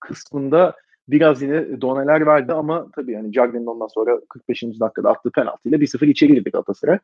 [0.00, 0.76] kısmında
[1.08, 4.62] biraz yine doneler verdi ama tabii yani Cagney'in ondan sonra 45.
[4.62, 6.98] dakikada attığı penaltıyla 1-0 içeri girdi Galatasaray.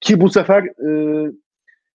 [0.00, 0.90] Ki bu sefer e,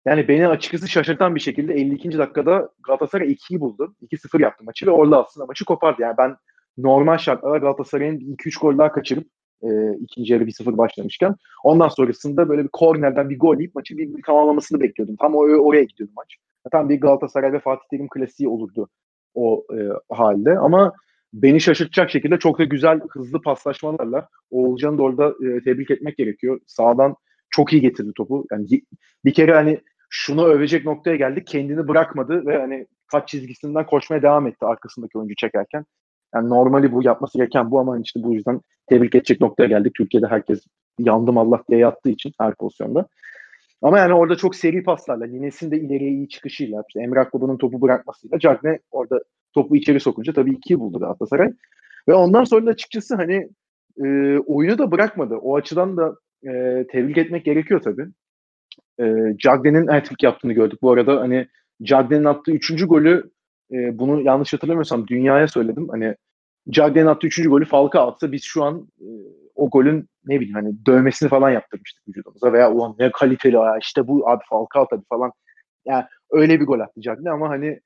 [0.07, 2.19] yani beni açıkçası şaşırtan bir şekilde 52.
[2.19, 3.95] dakikada Galatasaray 2'yi buldu.
[4.03, 6.03] 2-0 yaptı maçı ve orada aslında maçı kopardı.
[6.03, 6.37] Yani ben
[6.79, 9.27] normal şartlarda Galatasaray'ın 2-3 gol daha kaçırıp
[9.63, 11.35] e, ikinci yarı 1-0 başlamışken
[11.65, 15.17] ondan sonrasında böyle bir kornerden bir gol yiyip maçı bir, bir tamamlamasını bekliyordum.
[15.17, 16.37] Tam o, oraya gidiyordu maç.
[16.73, 18.89] Tam bir Galatasaray ve Fatih Terim klasiği olurdu
[19.35, 19.79] o e,
[20.15, 20.93] halde ama
[21.35, 26.61] beni şaşırtacak şekilde çok da güzel hızlı paslaşmalarla Oğulcan'ı da orada e, tebrik etmek gerekiyor.
[26.67, 27.17] Sağdan
[27.51, 28.47] çok iyi getirdi topu.
[28.53, 28.67] Yani
[29.25, 29.81] bir kere hani
[30.11, 31.45] şunu övecek noktaya geldi.
[31.45, 35.85] Kendini bırakmadı ve hani kaç çizgisinden koşmaya devam etti arkasındaki oyuncu çekerken.
[36.35, 39.95] Yani normali bu yapması gereken bu ama işte bu yüzden tebrik edecek noktaya geldik.
[39.95, 40.61] Türkiye'de herkes
[40.99, 43.09] yandım Allah diye yattığı için her pozisyonda.
[43.83, 47.83] Ama yani orada çok seri paslarla, Lines'in de ileriye iyi çıkışıyla, işte Emre Akbaba'nın topu
[47.83, 49.21] bırakmasıyla Cagne orada
[49.55, 51.49] topu içeri sokunca tabii ikiyi buldu Galatasaray.
[52.09, 53.49] Ve ondan sonra da açıkçası hani
[54.05, 55.35] e, oyunu da bırakmadı.
[55.37, 58.07] O açıdan da e, tebrik etmek gerekiyor tabii.
[59.01, 59.05] E,
[59.39, 60.83] Cagne'nin hat-trick yaptığını gördük.
[60.83, 61.49] Bu arada hani
[61.83, 63.31] Cagne'nin attığı üçüncü golü
[63.73, 65.89] e, bunu yanlış hatırlamıyorsam dünyaya söyledim.
[65.89, 66.15] Hani
[66.71, 69.09] Cagne'nin attığı üçüncü golü Falka atsa biz şu an e,
[69.55, 74.07] o golün ne bileyim hani dövmesini falan yaptırmıştık vücudumuza veya ulan ne kaliteli ya işte
[74.09, 75.33] bu abi Falcao tabii falan.
[75.85, 77.81] Yani öyle bir gol attı Cagne ama hani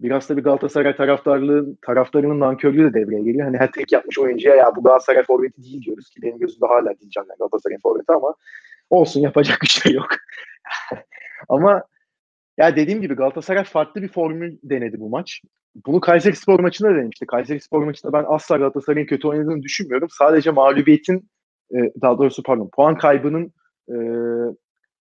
[0.00, 3.44] biraz da bir Galatasaray taraftarlığı taraftarının nankörlüğü de devreye geliyor.
[3.44, 7.34] Hani hat yapmış oyuncuya ya bu Galatasaray forveti değil diyoruz ki benim gözümde hala Cagne
[7.38, 8.34] Galatasaray forveti ama
[8.90, 10.08] olsun yapacak bir şey yok.
[11.48, 11.82] ama
[12.58, 15.42] ya dediğim gibi Galatasaray farklı bir formül denedi bu maç.
[15.86, 17.26] Bunu Kayseri Spor maçında denemişti.
[17.26, 20.08] Kayseri Spor maçında ben asla Galatasaray'ın kötü oynadığını düşünmüyorum.
[20.10, 21.28] Sadece mağlubiyetin
[21.74, 23.52] e, daha doğrusu pardon puan kaybının
[23.88, 23.96] e,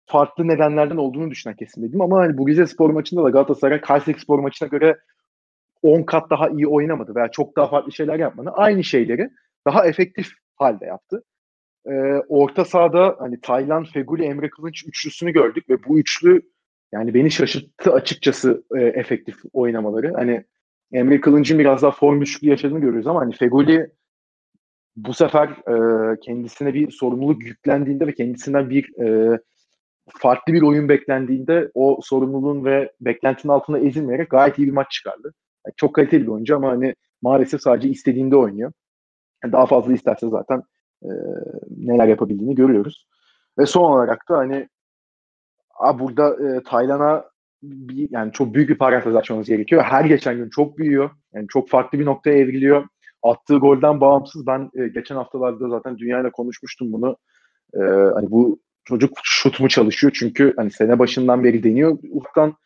[0.08, 2.00] farklı nedenlerden olduğunu düşünen kesin dedim.
[2.00, 4.98] Ama hani bu Rize Spor maçında da Galatasaray Kayseri Spor maçına göre
[5.82, 8.50] 10 kat daha iyi oynamadı veya çok daha farklı şeyler yapmadı.
[8.54, 9.30] Aynı şeyleri
[9.66, 11.24] daha efektif halde yaptı.
[11.86, 11.92] Ee,
[12.28, 16.42] orta sahada hani Taylan, Feguli, Emre Kılınç üçlüsünü gördük ve bu üçlü
[16.92, 20.12] yani beni şaşırttı açıkçası e, efektif oynamaları.
[20.14, 20.44] Hani
[20.92, 23.90] Emre Kılınç'ın biraz daha form düşüklüğü yaşadığını görüyoruz ama hani Fegoli
[24.96, 29.38] bu sefer e, kendisine bir sorumluluk yüklendiğinde ve kendisinden bir e,
[30.18, 35.34] farklı bir oyun beklendiğinde o sorumluluğun ve beklentinin altında ezilmeyerek gayet iyi bir maç çıkardı.
[35.66, 38.72] Yani çok kaliteli bir oyuncu ama hani maalesef sadece istediğinde oynuyor.
[39.44, 40.62] Yani daha fazla isterse zaten
[41.02, 41.08] e,
[41.76, 43.06] neler yapabildiğini görüyoruz.
[43.58, 44.68] Ve son olarak da hani
[45.78, 47.24] a, burada e, Taylan'a
[47.62, 49.82] bir, yani çok büyük bir parantez açmamız gerekiyor.
[49.82, 51.10] Her geçen gün çok büyüyor.
[51.34, 52.84] Yani çok farklı bir noktaya evriliyor.
[53.22, 57.16] Attığı golden bağımsız ben e, geçen haftalarda zaten dünyayla konuşmuştum bunu.
[57.74, 57.80] E,
[58.14, 62.56] hani bu çocuk şut mu çalışıyor çünkü hani sene başından beri deniyor ufaktan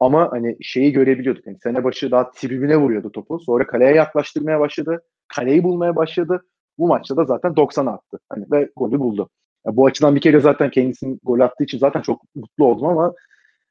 [0.00, 1.46] ama hani şeyi görebiliyorduk.
[1.46, 3.38] Hani sene başı daha tribüne vuruyordu topu.
[3.38, 5.02] Sonra kaleye yaklaştırmaya başladı.
[5.28, 6.42] Kaleyi bulmaya başladı.
[6.78, 8.18] Bu maçta da zaten 90 attı.
[8.28, 9.30] Hani ve golü buldu.
[9.66, 13.14] Yani bu açıdan bir kere zaten kendisinin gol attığı için zaten çok mutlu oldum ama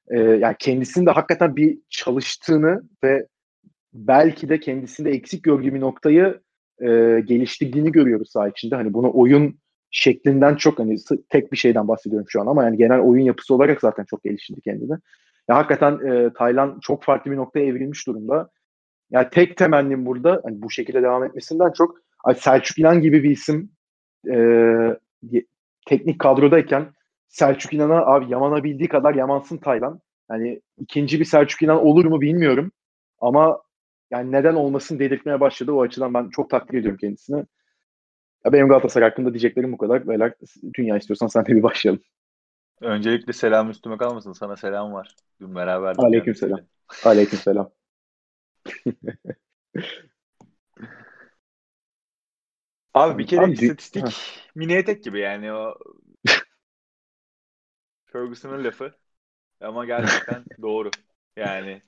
[0.08, 3.28] e, yani kendisinin de hakikaten bir çalıştığını ve
[3.94, 6.42] belki de kendisinde eksik gördüğü bir noktayı
[6.82, 6.88] e,
[7.26, 8.76] geliştirdiğini görüyoruz saha içinde.
[8.76, 9.60] Hani bunu oyun
[9.96, 10.98] şeklinden çok hani
[11.30, 14.62] tek bir şeyden bahsediyorum şu an ama yani genel oyun yapısı olarak zaten çok geliştirdi
[14.62, 14.98] kendini.
[15.50, 18.50] Ya hakikaten e, Taylan çok farklı bir noktaya evrilmiş durumda.
[19.12, 21.98] Yani tek temennim burada hani bu şekilde devam etmesinden çok
[22.38, 23.72] Selçuk İnan gibi bir isim
[24.32, 24.38] e,
[25.88, 26.86] teknik kadrodayken
[27.28, 30.00] Selçuk İnan'a abi yamanabildiği kadar yamansın Taylan.
[30.32, 32.72] Yani ikinci bir Selçuk İnan olur mu bilmiyorum.
[33.20, 33.62] Ama
[34.12, 35.72] yani neden olmasın dedirtmeye başladı.
[35.72, 37.46] O açıdan ben çok takdir ediyorum kendisini.
[38.46, 40.08] Ya benim Galatasaray hakkında diyeceklerim bu kadar.
[40.08, 40.34] Beyler
[40.78, 42.02] dünya istiyorsan sen de bir başlayalım.
[42.82, 44.32] Öncelikle selam üstüme kalmasın.
[44.34, 45.16] Sana selam var.
[45.42, 45.96] Dün beraber.
[45.98, 46.60] Aleyküm selam.
[47.06, 47.72] Aleyküm selam.
[52.94, 54.10] Abi bir kere Abi, istatistik ha.
[54.56, 55.76] mini etek gibi yani o
[58.06, 58.96] Ferguson'ın lafı.
[59.62, 60.92] Ama gerçekten doğru.
[61.38, 61.82] Yani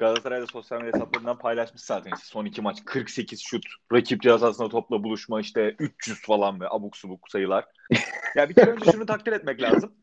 [0.00, 5.04] Galatasaray'da sosyal medya hesaplarından paylaşmış zaten işte son iki maç 48 şut, rakip cihaz topla
[5.04, 7.64] buluşma işte 300 falan ve abuk subuk sayılar.
[8.36, 9.94] ya bir kere önce şunu takdir etmek lazım.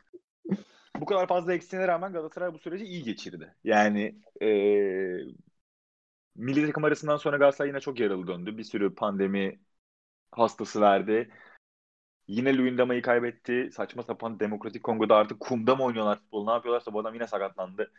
[1.00, 3.56] Bu kadar fazla eksiğine rağmen Galatasaray bu süreci iyi geçirdi.
[3.64, 4.48] Yani e,
[6.36, 8.58] milli takım arasından sonra Galatasaray yine çok yaralı döndü.
[8.58, 9.60] Bir sürü pandemi
[10.32, 11.30] hastası verdi.
[12.28, 13.70] Yine Luyendama'yı kaybetti.
[13.74, 16.46] Saçma sapan Demokratik Kongo'da artık kumda mı oynuyorlar futbol?
[16.46, 17.92] Ne yapıyorlarsa bu adam yine sakatlandı.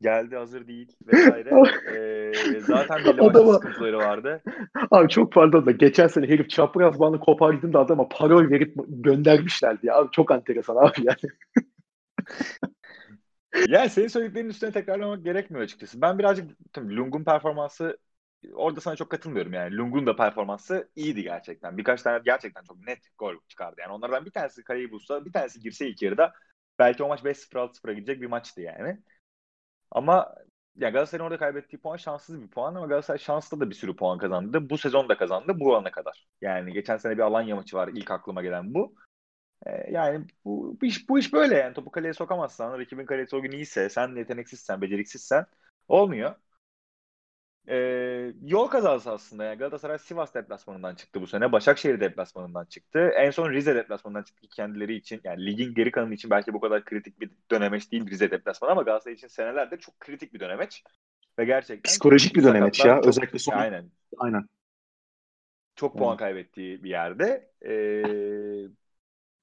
[0.00, 1.50] Geldi hazır değil vesaire.
[2.54, 3.52] ee, zaten belli Adama...
[3.52, 4.42] sıkıntıları vardı.
[4.90, 9.86] Abi çok pardon da geçen sene herif çapraz bandı kopardığında da adama parol verip göndermişlerdi
[9.86, 9.94] ya.
[9.94, 11.16] Abi çok enteresan abi yani.
[13.68, 16.00] yani senin söylediklerinin üstüne tekrarlamak gerekmiyor açıkçası.
[16.00, 17.98] Ben birazcık tabii Lung'un performansı
[18.54, 19.76] orada sana çok katılmıyorum yani.
[19.76, 21.78] Lung'un da performansı iyiydi gerçekten.
[21.78, 23.80] Birkaç tane gerçekten çok net gol çıkardı.
[23.80, 26.32] Yani onlardan bir tanesi kaleyi bulsa, bir tanesi girse ilk yarıda
[26.78, 28.98] belki o maç 5-0 6-0'a gidecek bir maçtı yani.
[29.90, 30.34] Ama
[30.76, 34.18] ya Galatasaray'ın orada kaybettiği puan şanssız bir puan ama Galatasaray şanslı da bir sürü puan
[34.18, 34.70] kazandı.
[34.70, 36.28] Bu sezon da kazandı bu ana kadar.
[36.40, 38.94] Yani geçen sene bir Alanya maçı var ilk aklıma gelen bu.
[39.66, 43.42] Ee, yani bu, bu iş bu iş böyle yani topu kaleye sokamazsan rakibin kalesi o
[43.42, 45.46] gün iyiyse sen yeteneksizsen beceriksizsen
[45.88, 46.34] olmuyor.
[47.68, 47.76] E,
[48.42, 49.44] yol kazası aslında.
[49.44, 51.52] Yani Galatasaray Sivas deplasmanından çıktı bu sene.
[51.52, 52.98] Başakşehir deplasmanından çıktı.
[52.98, 55.20] En son Rize deplasmanından çıktı ki kendileri için.
[55.24, 58.82] Yani ligin geri kalanı için belki bu kadar kritik bir dönemeç değil Rize deplasmanı ama
[58.82, 60.82] Galatasaray için senelerdir çok kritik bir dönemeç.
[61.38, 62.94] Ve gerçekten psikolojik bir dönemeç ya.
[62.94, 63.52] çok, Özellikle son.
[63.52, 63.90] Aynen.
[64.18, 64.48] Aynen.
[65.76, 67.50] Çok puan kaybettiği bir yerde.
[67.66, 68.68] Ee,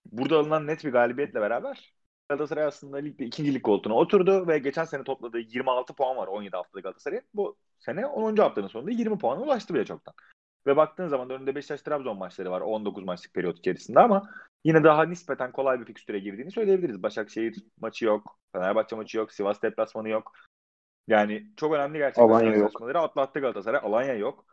[0.06, 1.94] burada alınan net bir galibiyetle beraber
[2.30, 6.80] Galatasaray aslında ligde ikincilik koltuğuna oturdu ve geçen sene topladığı 26 puan var 17 haftada
[6.80, 7.26] Galatasaray'ın.
[7.34, 8.36] Bu sene 10.
[8.36, 10.14] haftanın sonunda 20 puana ulaştı bile çoktan.
[10.68, 14.30] Ve baktığın zaman önünde Beşiktaş Trabzon maçları var 19 maçlık periyot içerisinde ama
[14.64, 17.04] yine daha nispeten kolay bir fikstüre girdiğini söyleyebiliriz.
[17.04, 20.32] Başakşehir maçı yok, Fenerbahçe maçı yok, Sivas deplasmanı yok.
[21.08, 23.82] Yani çok önemli gerçekten karşılaşmaları atlattı Galatasaray.
[23.84, 24.46] Alanya yok.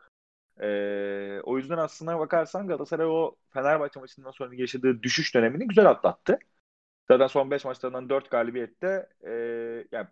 [0.61, 6.39] Ee, o yüzden aslına bakarsan Galatasaray o Fenerbahçe maçından sonra yaşadığı düşüş dönemini güzel atlattı.
[7.11, 9.31] Zaten son 5 maçlarından 4 galibiyette e,
[9.91, 10.07] yani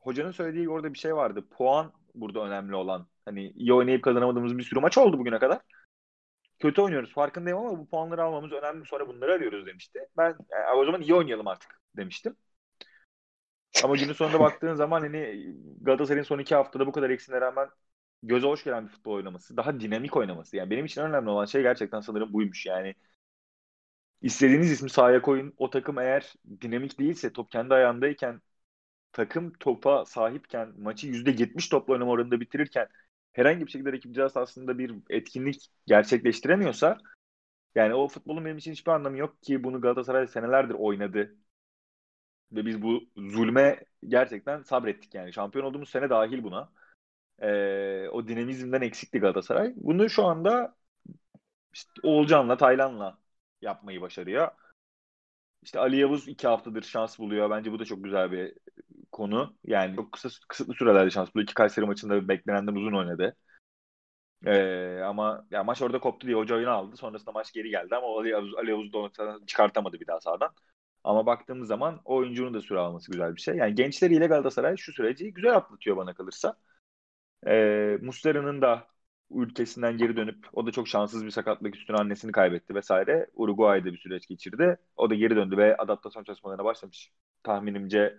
[0.00, 1.44] hocanın söylediği orada bir şey vardı.
[1.50, 3.06] Puan burada önemli olan.
[3.24, 5.60] Hani iyi oynayıp kazanamadığımız bir sürü maç oldu bugüne kadar.
[6.58, 8.86] Kötü oynuyoruz farkındayım ama bu puanları almamız önemli.
[8.86, 10.08] Sonra bunları arıyoruz demişti.
[10.16, 12.36] Ben yani, o zaman iyi oynayalım artık demiştim.
[13.84, 15.46] Ama günün sonunda baktığın zaman hani
[15.80, 17.68] Galatasaray'ın son iki haftada bu kadar eksiğine rağmen
[18.22, 20.56] göze hoş gelen bir futbol oynaması, daha dinamik oynaması.
[20.56, 22.66] Yani benim için önemli olan şey gerçekten sanırım buymuş.
[22.66, 22.94] Yani
[24.22, 25.54] istediğiniz ismi sahaya koyun.
[25.56, 28.40] O takım eğer dinamik değilse, top kendi ayağındayken,
[29.12, 32.88] takım topa sahipken, maçı %70 topla oynama oranında bitirirken
[33.32, 36.98] herhangi bir şekilde rakip cihaz aslında bir etkinlik gerçekleştiremiyorsa
[37.74, 41.36] yani o futbolun benim için hiçbir anlamı yok ki bunu Galatasaray senelerdir oynadı.
[42.52, 45.32] Ve biz bu zulme gerçekten sabrettik yani.
[45.32, 46.72] Şampiyon olduğumuz sene dahil buna.
[47.42, 49.72] Ee, o dinamizmden eksikti Galatasaray.
[49.76, 50.76] Bunu şu anda
[51.74, 53.18] işte Oğulcan'la, Taylan'la
[53.64, 54.48] yapmayı başarıyor.
[55.62, 57.50] İşte Ali Yavuz iki haftadır şans buluyor.
[57.50, 58.54] Bence bu da çok güzel bir
[59.12, 59.56] konu.
[59.64, 61.44] Yani çok kısa kısıtlı sürelerde şans buluyor.
[61.44, 63.36] İki Kayseri maçında beklenenden uzun oynadı.
[64.46, 66.96] Ee, ama ya maç orada koptu diye hoca oyunu aldı.
[66.96, 70.50] Sonrasında maç geri geldi ama Ali Yavuz, Ali Yavuz da çıkartamadı bir daha sağdan.
[71.04, 73.56] Ama baktığımız zaman o oyuncunun da süre alması güzel bir şey.
[73.56, 76.56] Yani gençleriyle Galatasaray şu süreci güzel atlatıyor bana kalırsa.
[77.46, 78.88] Ee, Muslera'nın da
[79.34, 83.26] ülkesinden geri dönüp o da çok şanssız bir sakatlık üstüne annesini kaybetti vesaire.
[83.34, 84.76] Uruguay'da bir süreç geçirdi.
[84.96, 87.12] O da geri döndü ve adaptasyon çalışmalarına başlamış.
[87.42, 88.18] Tahminimce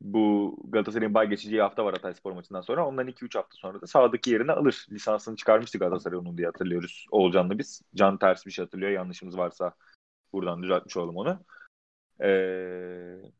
[0.00, 2.86] bu Galatasaray'ın bay geçeceği hafta var Hatay Spor maçından sonra.
[2.86, 4.86] Ondan 2-3 hafta sonra da sağdaki yerini alır.
[4.90, 7.06] Lisansını çıkarmıştı Galatasaray onun diye hatırlıyoruz.
[7.10, 7.82] Oğulcan'la biz.
[7.94, 8.90] Can ters bir şey hatırlıyor.
[8.90, 9.74] Yanlışımız varsa
[10.32, 11.44] buradan düzeltmiş olalım onu.
[12.22, 13.32] Ee,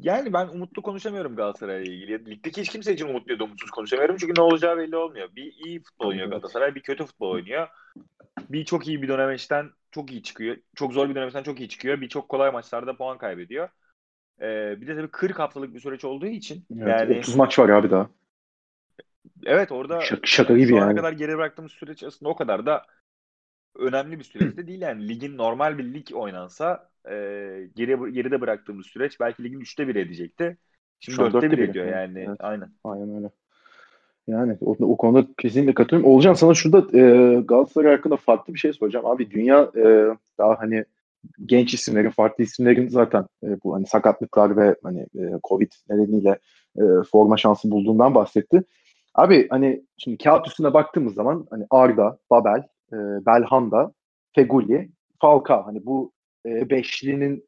[0.00, 2.30] yani ben umutlu konuşamıyorum Galatasaray'la ilgili.
[2.30, 4.16] Ligdeki hiç kimse için umutlu ya da umutsuz konuşamıyorum.
[4.16, 5.28] Çünkü ne olacağı belli olmuyor.
[5.36, 7.68] Bir iyi futbol oynuyor Galatasaray, bir kötü futbol oynuyor.
[8.50, 10.56] Bir çok iyi bir dönemeçten çok iyi çıkıyor.
[10.74, 12.00] Çok zor bir dönemeçten çok iyi çıkıyor.
[12.00, 13.68] Bir çok kolay maçlarda puan kaybediyor.
[14.40, 16.64] Ee, bir de tabii 40 haftalık bir süreç olduğu için.
[16.76, 18.10] Evet, yani 30 maç var abi daha.
[19.44, 20.96] Evet orada Şaka, şaka gibi şu yani.
[20.96, 22.86] kadar geri bıraktığımız süreç aslında o kadar da
[23.76, 25.08] önemli bir süreç de değil yani.
[25.08, 27.14] Ligin normal bir lig oynansa e,
[27.76, 30.56] geri, geride bıraktığımız süreç belki ligin üçte bir edecekti.
[31.00, 32.24] Şimdi Şu dörtte bir ediyor yani.
[32.28, 32.36] evet.
[32.40, 32.68] Aynen.
[32.84, 33.30] Aynen öyle.
[34.26, 36.10] Yani o, o konuda kesinlikle katılıyorum.
[36.10, 39.06] Olcan sana şurada e, Galatasaray hakkında farklı bir şey soracağım.
[39.06, 40.84] Abi dünya e, daha hani
[41.46, 46.38] genç isimlerin, farklı isimlerin zaten e, bu hani sakatlıklar ve hani e, Covid nedeniyle
[46.76, 46.82] e,
[47.12, 48.62] forma şansı bulduğundan bahsetti.
[49.14, 52.96] Abi hani şimdi kağıt üstüne baktığımız zaman hani Arda, Babel, e,
[53.26, 53.92] Belhanda,
[54.34, 54.90] Feguli,
[55.20, 56.12] Falcao hani bu
[56.46, 57.44] e, beşlinin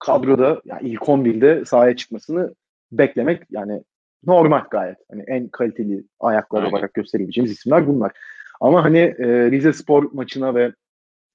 [0.00, 2.54] kadroda yani ilk 11'de sahaya çıkmasını
[2.92, 3.82] beklemek yani
[4.24, 4.96] normal gayet.
[5.10, 6.72] Hani en kaliteli ayaklar Aynen.
[6.72, 8.12] olarak gösterebileceğimiz isimler bunlar.
[8.60, 10.72] Ama hani e, Rize Spor maçına ve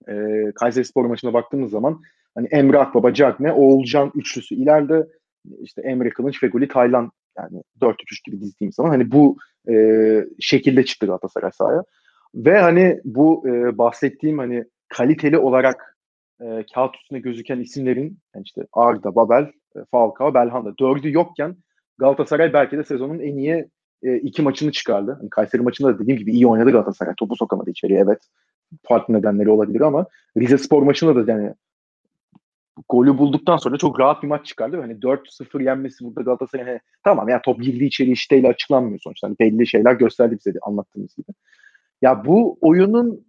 [0.08, 2.02] e, Kayseri Spor maçına baktığımız zaman
[2.36, 5.08] hani Emre Akbaba, Cagne, Oğulcan üçlüsü ileride
[5.62, 7.96] işte Emre Kılınç, Feguli, Taylan yani 4-3
[8.26, 9.38] gibi dizdiğim zaman hani bu
[9.70, 11.84] e, şekilde çıktı Galatasaray sahaya.
[12.36, 15.91] Ve hani bu e, bahsettiğim hani kaliteli olarak
[16.42, 19.44] e, kağıt üstünde gözüken isimlerin yani işte Arda, Babel,
[19.76, 21.56] e, Falcao, Belhanda dördü yokken
[21.98, 23.68] Galatasaray belki de sezonun en iyi
[24.04, 25.18] e, iki maçını çıkardı.
[25.20, 27.14] Hani Kayseri maçında da dediğim gibi iyi oynadı Galatasaray.
[27.16, 28.20] Topu sokamadı içeriye evet.
[28.84, 30.06] Farklı nedenleri olabilir ama
[30.38, 31.54] Rize Spor maçında da yani
[32.90, 34.82] golü bulduktan sonra çok rahat bir maç çıkardı.
[34.82, 39.28] Hani 4-0 yenmesi burada Galatasaray'ın hani, tamam ya top girdi içeri işteyle açıklanmıyor sonuçta.
[39.28, 41.32] Hani belli şeyler gösterdi bize de anlattığımız gibi.
[42.02, 43.26] Ya bu oyunun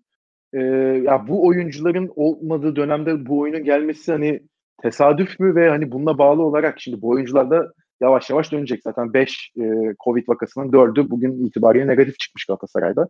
[0.53, 0.61] e,
[1.05, 4.41] ya bu oyuncuların olmadığı dönemde bu oyunun gelmesi hani
[4.83, 8.83] tesadüf mü ve hani bununla bağlı olarak şimdi bu oyuncular da yavaş yavaş dönecek.
[8.83, 9.63] Zaten 5 e,
[10.05, 13.09] Covid vakasının 4'ü bugün itibariyle negatif çıkmış Galatasaray'da.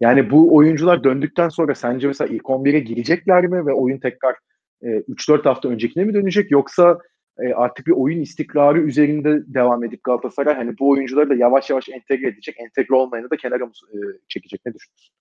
[0.00, 4.36] Yani bu oyuncular döndükten sonra sence mesela ilk 11'e girecekler mi ve oyun tekrar
[4.82, 6.98] e, 3-4 hafta öncekine mi dönecek yoksa
[7.38, 11.88] e, artık bir oyun istikrarı üzerinde devam edip Galatasaray hani bu oyuncuları da yavaş yavaş
[11.88, 12.56] entegre edecek.
[12.58, 13.98] Entegre olmayanı da kenara e,
[14.28, 14.60] çekecek.
[14.66, 15.14] Ne düşünüyorsun?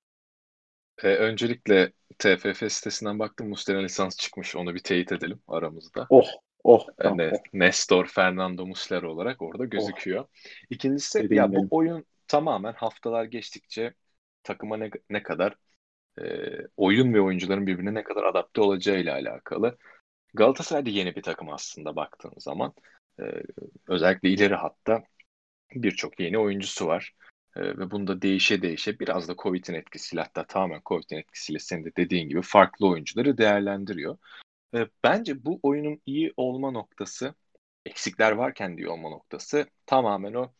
[1.03, 4.55] E, öncelikle TFF sitesinden baktım Muslera lisans çıkmış.
[4.55, 6.07] Onu bir teyit edelim aramızda.
[6.09, 6.27] Oh
[6.63, 6.87] oh.
[6.99, 7.37] E, tamam, oh.
[7.53, 10.19] Nestor Fernando Muslera olarak orada gözüküyor.
[10.19, 10.27] Oh.
[10.69, 11.69] İkincisi Dediğim ya benim.
[11.69, 13.93] bu oyun tamamen haftalar geçtikçe
[14.43, 15.55] takıma ne, ne kadar
[16.21, 16.23] e,
[16.77, 19.77] oyun ve oyuncuların birbirine ne kadar adapte olacağı ile alakalı.
[20.33, 22.73] Galatasaray da yeni bir takım aslında baktığın zaman.
[23.19, 23.23] E,
[23.87, 25.03] özellikle ileri hatta
[25.75, 27.13] birçok yeni oyuncusu var.
[27.55, 31.95] E, ve bunda değişe değişe biraz da Covid'in etkisiyle hatta tamamen Covid'in etkisiyle senin de
[31.97, 34.17] dediğin gibi farklı oyuncuları değerlendiriyor.
[34.75, 37.35] E, bence bu oyunun iyi olma noktası
[37.85, 40.53] eksikler varken diye olma noktası tamamen o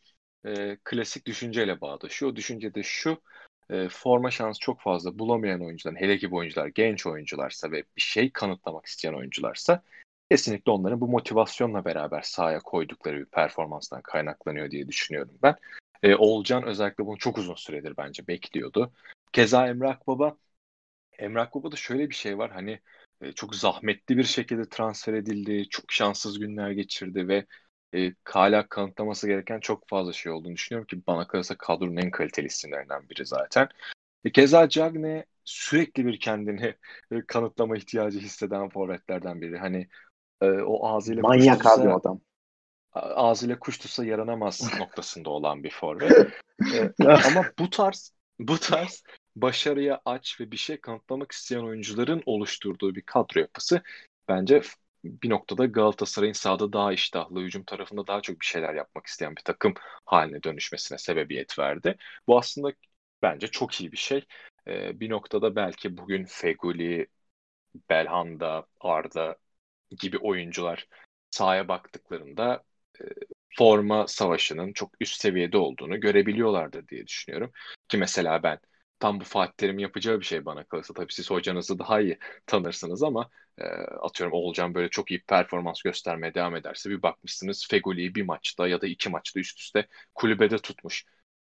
[0.46, 2.32] e, klasik düşünceyle bağdaşıyor.
[2.32, 3.22] O düşünce de şu
[3.70, 8.02] e, forma şansı çok fazla bulamayan oyuncular, hele ki bu oyuncular genç oyuncularsa ve bir
[8.02, 9.82] şey kanıtlamak isteyen oyuncularsa
[10.30, 15.56] kesinlikle onların bu motivasyonla beraber sahaya koydukları bir performanstan kaynaklanıyor diye düşünüyorum ben.
[16.04, 18.92] E, Oğulcan özellikle bunu çok uzun süredir bence bekliyordu.
[19.32, 20.36] Keza Emrak Baba
[21.18, 22.80] Emrak Baba'da şöyle bir şey var hani
[23.20, 27.46] e, çok zahmetli bir şekilde transfer edildi, çok şanssız günler geçirdi ve
[27.94, 32.46] e, hala kanıtlaması gereken çok fazla şey olduğunu düşünüyorum ki bana kalırsa kadronun en kaliteli
[32.46, 33.68] isimlerinden biri zaten.
[34.24, 36.74] E, keza Cagne sürekli bir kendini
[37.10, 39.58] e, kanıtlama ihtiyacı hisseden forvetlerden biri.
[39.58, 39.88] Hani
[40.40, 42.20] e, o ağzıyla Manyak abi adam.
[42.94, 46.12] Ağzıyla kuş tutsa yaranamaz noktasında olan bir forvet.
[46.74, 49.02] e, ama bu tarz bu tarz
[49.36, 53.82] başarıya aç ve bir şey kanıtlamak isteyen oyuncuların oluşturduğu bir kadro yapısı
[54.28, 54.62] bence
[55.04, 59.42] bir noktada Galatasaray'ın sahada daha iştahlı, hücum tarafında daha çok bir şeyler yapmak isteyen bir
[59.42, 59.74] takım
[60.04, 61.96] haline dönüşmesine sebebiyet verdi.
[62.26, 62.72] Bu aslında
[63.22, 64.24] bence çok iyi bir şey.
[64.66, 67.06] Ee, bir noktada belki bugün Feguli,
[67.90, 69.36] Belhanda, Arda
[69.90, 70.88] gibi oyuncular
[71.30, 72.64] sahaya baktıklarında
[73.58, 77.52] forma savaşının çok üst seviyede olduğunu görebiliyorlardır diye düşünüyorum.
[77.88, 78.58] Ki mesela ben
[78.98, 80.94] tam bu Fatih Terim yapacağı bir şey bana kalırsa.
[80.94, 83.64] Tabii siz hocanızı daha iyi tanırsınız ama e,
[84.02, 88.80] atıyorum Oğulcan böyle çok iyi performans göstermeye devam ederse bir bakmışsınız Fegoli'yi bir maçta ya
[88.80, 91.04] da iki maçta üst üste kulübede tutmuş.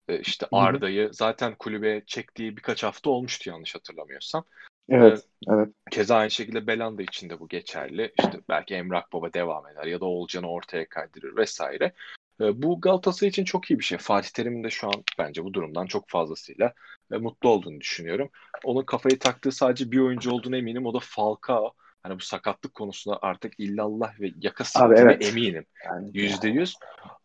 [0.07, 4.45] E, işte Arda'yı zaten kulübe çektiği birkaç hafta olmuştu yanlış hatırlamıyorsam.
[4.89, 5.69] Evet, evet.
[5.91, 8.13] Keza aynı şekilde Belanda için de bu geçerli.
[8.19, 11.93] İşte belki Emrah Baba devam eder ya da Oğulcan'ı ortaya kaydırır vesaire.
[12.39, 13.97] Bu Galatasaray için çok iyi bir şey.
[13.97, 16.73] Fatih Terim'in de şu an bence bu durumdan çok fazlasıyla
[17.09, 18.29] mutlu olduğunu düşünüyorum.
[18.63, 20.85] Onun kafayı taktığı sadece bir oyuncu olduğunu eminim.
[20.85, 21.73] O da Falcao.
[22.03, 25.29] Hani bu sakatlık konusunda artık illallah ve yakası abi, evet.
[25.29, 25.65] eminim.
[26.13, 26.75] Yüzde yüz.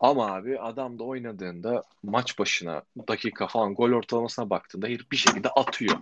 [0.00, 5.96] Ama abi adam da oynadığında maç başına dakika falan gol ortalamasına baktığında bir şekilde atıyor.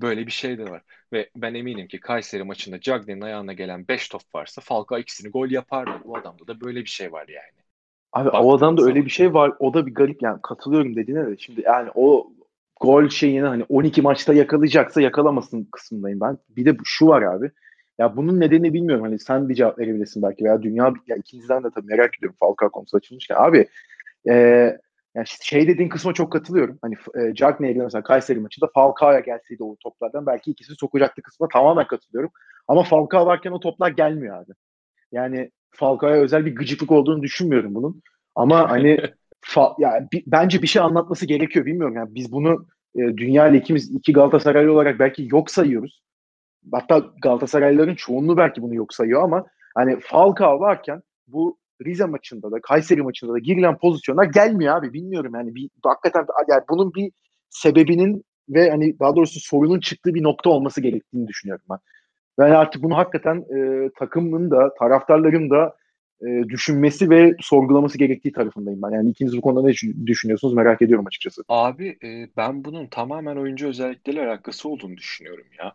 [0.00, 0.82] Böyle bir şey de var.
[1.12, 5.50] Ve ben eminim ki Kayseri maçında Cagney'in ayağına gelen 5 top varsa Falcao ikisini gol
[5.50, 5.90] yapardı.
[6.04, 7.64] Bu adamda da böyle bir şey var yani.
[8.12, 9.52] Abi Baktığım o adamda öyle bir şey var.
[9.58, 11.36] O da bir garip yani katılıyorum dediğine de.
[11.38, 12.32] Şimdi yani o
[12.80, 16.38] gol şeyini hani 12 maçta yakalayacaksa yakalamasın kısmındayım ben.
[16.48, 17.50] Bir de şu var abi.
[17.98, 19.04] Ya bunun nedeni bilmiyorum.
[19.04, 22.70] Hani sen bir cevap verebilirsin belki veya dünya ya ikinizden de tabii merak ediyorum Falcao
[22.70, 23.36] konusu açılmışken.
[23.38, 23.68] Abi
[24.28, 24.78] e,
[25.18, 26.78] yani şey dediğin kısma çok katılıyorum.
[26.82, 31.86] Hani e, Cagney'e mesela Kayseri maçında Falcao'ya gelseydi o toplardan belki ikisi sokacaktı kısma tamamen
[31.86, 32.30] katılıyorum.
[32.68, 34.52] Ama Falcao varken o toplar gelmiyor abi.
[35.12, 38.02] Yani Falcao'ya özel bir gıcıklık olduğunu düşünmüyorum bunun.
[38.34, 38.98] Ama hani
[39.40, 41.96] fa, yani bir, bence bir şey anlatması gerekiyor bilmiyorum.
[41.96, 42.66] Yani biz bunu
[42.96, 46.02] e, dünya ile ikimiz iki Galatasaraylı olarak belki yok sayıyoruz.
[46.72, 52.60] Hatta Galatasaraylıların çoğunluğu belki bunu yok sayıyor ama hani Falcao varken bu Rize maçında da
[52.60, 54.92] Kayseri maçında da girilen pozisyonlar gelmiyor abi.
[54.92, 57.12] Bilmiyorum yani bir hakikaten yani bunun bir
[57.50, 61.78] sebebinin ve hani daha doğrusu sorunun çıktığı bir nokta olması gerektiğini düşünüyorum ben.
[62.38, 65.76] Ben artık bunu hakikaten e, takımın da taraftarların da
[66.20, 68.90] e, düşünmesi ve sorgulaması gerektiği tarafındayım ben.
[68.90, 69.72] Yani ikiniz bu konuda ne
[70.06, 71.42] düşünüyorsunuz merak ediyorum açıkçası.
[71.48, 75.74] Abi e, ben bunun tamamen oyuncu özellikleriyle alakası olduğunu düşünüyorum ya.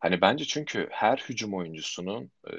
[0.00, 2.50] Hani bence çünkü her hücum oyuncusunun e,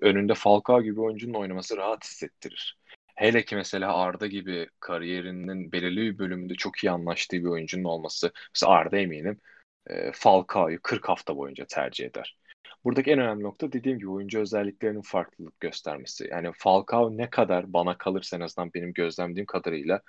[0.00, 2.78] önünde Falcao gibi oyuncunun oynaması rahat hissettirir.
[3.14, 8.32] Hele ki mesela Arda gibi kariyerinin belirli bir bölümünde çok iyi anlaştığı bir oyuncunun olması.
[8.54, 9.40] Mesela Arda eminim
[9.86, 12.36] e, Falcao'yu 40 hafta boyunca tercih eder.
[12.84, 16.28] Buradaki en önemli nokta dediğim gibi oyuncu özelliklerinin farklılık göstermesi.
[16.30, 20.00] Yani Falcao ne kadar bana kalırsa en azından benim gözlemlediğim kadarıyla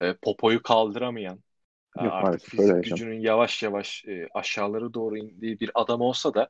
[0.00, 1.40] e, popoyu kaldıramayan
[1.96, 6.48] Yok, artık fizik gücünün yavaş yavaş e, aşağıları doğru indiği bir adam olsa da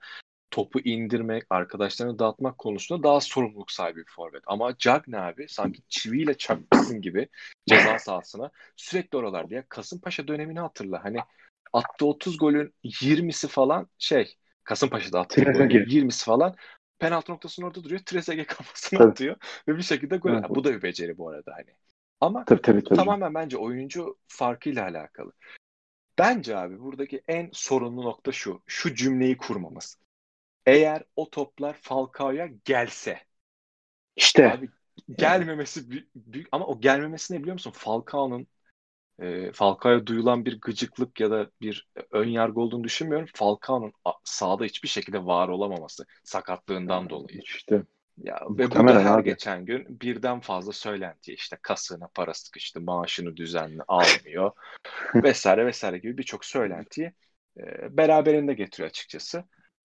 [0.51, 4.43] topu indirmek, arkadaşlarını dağıtmak konusunda daha sorumluluk sahibi bir forvet.
[4.47, 7.29] Ama Cagne abi sanki çiviyle çakmışsın gibi
[7.67, 11.05] ceza sahasına sürekli oralarda ya Kasımpaşa dönemini hatırla.
[11.05, 11.19] Hani
[11.73, 14.35] attığı 30 golün 20'si falan şey
[14.65, 16.55] Kasımpaşa'da golün 20'si falan
[16.99, 18.01] penaltı noktasının orada duruyor.
[18.01, 19.11] Trezeguet kafasına Tabii.
[19.11, 19.37] atıyor
[19.69, 20.31] ve bir şekilde gol.
[20.31, 20.45] Evet.
[20.49, 21.77] Bu da bir beceri bu arada hani.
[22.21, 22.97] Ama Tabii tabii tabii.
[22.97, 25.33] tamamen bence oyuncu farkıyla alakalı.
[26.19, 28.63] Bence abi buradaki en sorunlu nokta şu.
[28.67, 29.99] Şu cümleyi kurmamız.
[30.67, 33.21] Eğer o toplar Falcao'ya gelse.
[34.17, 34.69] İşte Abi
[35.19, 37.73] gelmemesi büyük, büyük- ama o gelmemesi ne biliyor musun?
[37.75, 38.47] Falcao'nun
[39.19, 43.29] e, Falcao'ya duyulan bir gıcıklık ya da bir ön yargı olduğunu düşünmüyorum.
[43.35, 43.93] Falcao'nun
[44.25, 47.39] sahada hiçbir şekilde var olamaması sakatlığından dolayı.
[47.39, 47.83] işte
[48.25, 49.19] Ya ve bu da her abi.
[49.19, 54.53] geçen gün birden fazla söylenti işte kasığına para sıkıştı, maaşını düzenli almıyor
[55.17, 57.13] vesaire vesaire gibi birçok söylentiyi
[57.59, 59.45] e, beraberinde getiriyor açıkçası.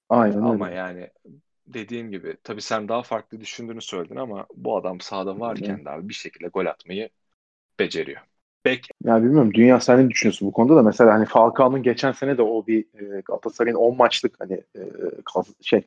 [0.09, 0.71] aynen Ama öyle.
[0.71, 1.11] yani
[1.67, 6.09] dediğim gibi tabii sen daha farklı düşündüğünü söyledin ama bu adam sahada varken de abi
[6.09, 7.09] bir şekilde gol atmayı
[7.79, 8.21] beceriyor.
[8.65, 12.38] Bek Ya bilmiyorum Dünya sen ne düşünüyorsun bu konuda da mesela hani Falcao'nun geçen sene
[12.38, 12.86] de o bir
[13.17, 14.81] e, Galatasaray'ın 10 maçlık hani e,
[15.61, 15.81] şey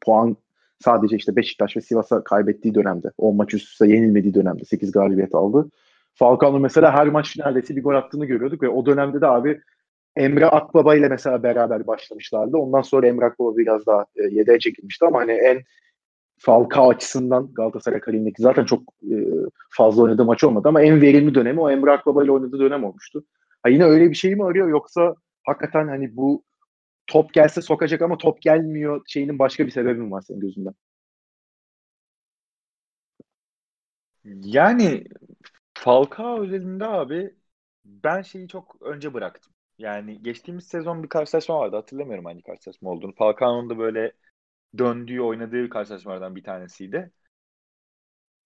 [0.00, 0.36] puan
[0.80, 5.34] sadece işte Beşiktaş ve Sivas'a kaybettiği dönemde 10 maç üst üste yenilmediği dönemde 8 galibiyet
[5.34, 5.70] aldı.
[6.14, 9.60] Falcao'nun mesela her maç neredeyse bir gol attığını görüyorduk ve o dönemde de abi
[10.16, 12.56] Emre Akbaba ile mesela beraber başlamışlardı.
[12.56, 15.62] Ondan sonra Emre Akbaba biraz daha e, yedeğe çekilmişti ama hani en
[16.38, 19.16] Falcao açısından Galatasaray kariyerindeki zaten çok e,
[19.70, 23.24] fazla oynadığı maç olmadı ama en verimli dönemi o Emre Akbaba ile oynadığı dönem olmuştu.
[23.62, 25.14] Ha yine öyle bir şey mi arıyor yoksa
[25.46, 26.42] hakikaten hani bu
[27.10, 30.74] top gelse sokacak ama top gelmiyor şeyinin başka bir sebebi mi var senin gözünden?
[34.24, 35.04] Yani
[35.74, 37.36] Falcao özelinde abi
[37.84, 39.54] ben şeyi çok önce bıraktım.
[39.78, 41.76] Yani geçtiğimiz sezon bir karşılaşma vardı.
[41.76, 43.14] Hatırlamıyorum hangi karşılaşma olduğunu.
[43.16, 44.12] Falcao'nun da böyle
[44.78, 47.12] döndüğü, oynadığı karşılaşmalardan bir tanesiydi.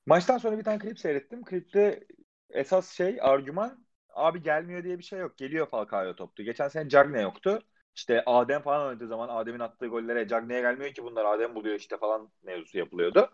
[0.07, 1.45] Maçtan sonra bir tane klip seyrettim.
[1.45, 2.05] Klipte
[2.51, 5.39] esas şey, argüman abi gelmiyor diye bir şey yok.
[5.39, 6.43] Geliyor Falcao'ya toptu.
[6.43, 7.63] Geçen sene Cagne yoktu.
[7.97, 11.97] İşte Adem falan oynadığı zaman Adem'in attığı gollere Cagne'ye gelmiyor ki bunlar Adem buluyor işte
[11.99, 13.31] falan mevzusu yapılıyordu.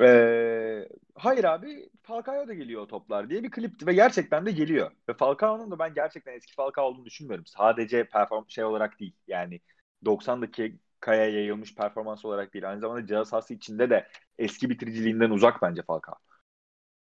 [0.00, 4.90] Ee, hayır abi Falcao da geliyor o toplar diye bir klipti ve gerçekten de geliyor.
[5.08, 7.46] Ve Falcao'nun da ben gerçekten eski Falcao olduğunu düşünmüyorum.
[7.46, 9.16] Sadece perform şey olarak değil.
[9.26, 9.60] Yani
[10.04, 12.70] 90 dakikaya yayılmış performans olarak değil.
[12.70, 16.14] Aynı zamanda ceza sahası içinde de eski bitiriciliğinden uzak bence Falcao.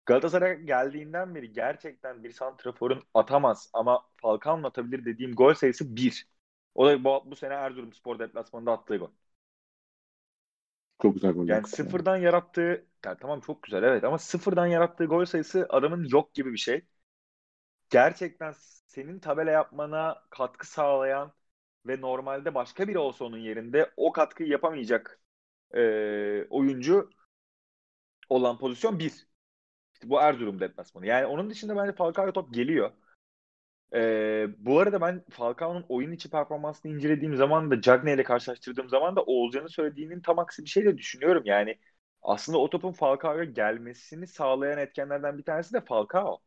[0.06, 6.28] Galatasaray geldiğinden beri gerçekten bir santraforun atamaz ama Falcao'nun atabilir dediğim gol sayısı 1.
[6.74, 9.10] O da bu, bu sene Erzurumspor deplasmanında attığı gol.
[11.02, 11.48] Çok güzel gol.
[11.48, 16.34] Yani sıfırdan yarattığı yani tamam çok güzel evet ama sıfırdan yarattığı gol sayısı adamın yok
[16.34, 16.86] gibi bir şey.
[17.90, 18.52] Gerçekten
[18.86, 21.32] senin tabela yapmana katkı sağlayan
[21.86, 25.20] ve normalde başka biri olsa onun yerinde o katkıyı yapamayacak
[25.74, 25.80] e,
[26.50, 27.10] oyuncu
[28.28, 29.26] olan pozisyon bir.
[30.04, 31.06] Bu Erzurum deplasmanı.
[31.06, 32.90] Yani onun dışında bence Falcao top geliyor.
[33.94, 39.16] Ee, bu arada ben Falcao'nun oyun içi performansını incelediğim zaman da Cagney ile karşılaştırdığım zaman
[39.16, 41.42] da Oğulcan'ın söylediğinin tam aksi bir şey de düşünüyorum.
[41.46, 41.78] Yani
[42.22, 46.38] aslında o topun Falcao'ya gelmesini sağlayan etkenlerden bir tanesi de Falcao.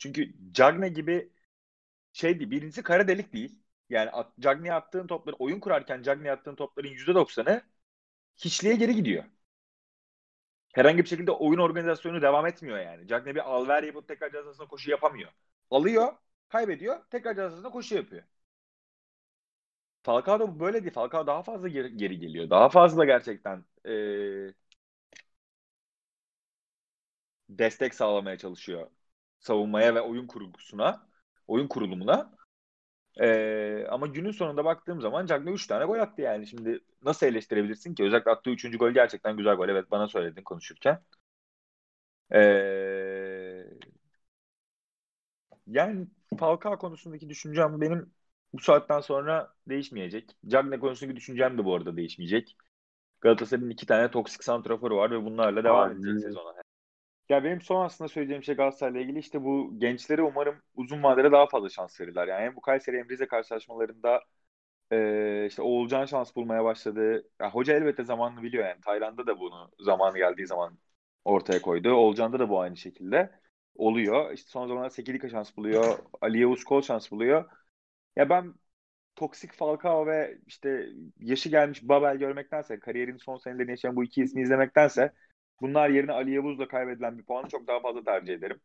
[0.00, 1.32] Çünkü Cagney gibi
[2.12, 2.50] şey değil.
[2.50, 3.58] Birincisi kara delik değil.
[3.90, 7.62] Yani at, attığın topları oyun kurarken Cagney'e attığın topların %90'ı
[8.38, 9.24] hiçliğe geri gidiyor.
[10.78, 13.06] Herhangi bir şekilde oyun organizasyonu devam etmiyor yani.
[13.08, 15.30] Cagney bir alver yapıp tekrar cezasına koşu yapamıyor.
[15.70, 16.12] Alıyor,
[16.48, 18.22] kaybediyor, tekrar cezasına koşu yapıyor.
[20.02, 20.92] Falcao böyle değil.
[20.92, 22.50] Falcao daha fazla geri, geri geliyor.
[22.50, 24.52] Daha fazla gerçekten ee,
[27.48, 28.90] destek sağlamaya çalışıyor
[29.40, 31.08] savunmaya ve oyun kurgusuna,
[31.46, 32.37] oyun kurulumuna.
[33.20, 36.46] Ee, ama günün sonunda baktığım zaman Cagney 3 tane gol attı yani.
[36.46, 38.04] Şimdi nasıl eleştirebilirsin ki?
[38.04, 38.78] Özellikle attığı 3.
[38.78, 39.68] gol gerçekten güzel gol.
[39.68, 41.02] Evet bana söyledin konuşurken.
[42.30, 43.64] Ee,
[45.66, 46.06] yani
[46.38, 48.12] Falcao konusundaki düşüncem benim
[48.52, 50.30] bu saatten sonra değişmeyecek.
[50.48, 52.56] Cagney konusundaki düşüncem de bu arada değişmeyecek.
[53.22, 55.92] Galatasaray'ın iki tane toksik santraforu var ve bunlarla devam Aynen.
[55.92, 56.54] edecek sezona.
[57.28, 61.46] Ya benim son aslında söyleyeceğim şey Galatasaray'la ilgili işte bu gençlere umarım uzun vadede daha
[61.46, 62.28] fazla şans verirler.
[62.28, 64.22] Yani bu Kayseri hem Rize karşılaşmalarında
[64.92, 67.28] e, işte Oğulcan şans bulmaya başladı.
[67.40, 68.80] Ya hoca elbette zamanını biliyor yani.
[68.80, 70.78] Tayland'da da bunu zamanı geldiği zaman
[71.24, 71.92] ortaya koydu.
[71.94, 73.30] Oğulcan'da da bu aynı şekilde
[73.76, 74.32] oluyor.
[74.32, 75.98] İşte son zamanlarda Sekidika şans buluyor.
[76.22, 77.50] Ali Yavuz Kol şans buluyor.
[78.16, 78.54] Ya ben
[79.16, 80.88] toksik Falcao ve işte
[81.20, 85.12] yaşı gelmiş Babel görmektense, kariyerin son senelerini yaşayan bu iki ismi izlemektense
[85.60, 88.60] bunlar yerine Ali Yavuz'la kaybedilen bir puanı çok daha fazla tercih ederim.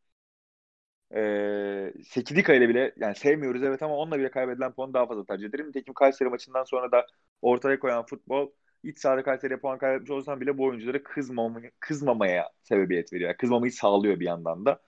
[1.15, 5.47] Ee, Sekidika ile bile yani sevmiyoruz evet ama onunla bile kaybedilen puanı daha fazla tercih
[5.47, 5.67] ederim.
[5.67, 7.07] Nitekim Kayseri maçından sonra da
[7.41, 8.51] ortaya koyan futbol
[8.83, 13.29] iç sahada Kayseri'ye puan kaybetmiş olsam bile bu oyunculara kızmamaya, kızmamaya sebebiyet veriyor.
[13.29, 14.81] Yani kızmamayı sağlıyor bir yandan da.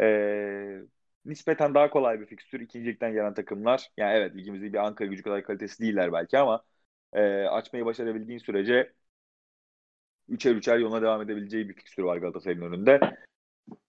[0.00, 0.82] Ee,
[1.24, 2.60] nispeten daha kolay bir fikstür.
[2.60, 3.90] İkincilikten gelen takımlar.
[3.96, 6.64] Yani evet ligimizde bir Ankara gücü kadar kalitesi değiller belki ama
[7.12, 8.92] e, açmayı başarabildiğin sürece
[10.28, 13.00] üçer üçer yoluna devam edebileceği bir fikstürü var Galatasaray'ın önünde.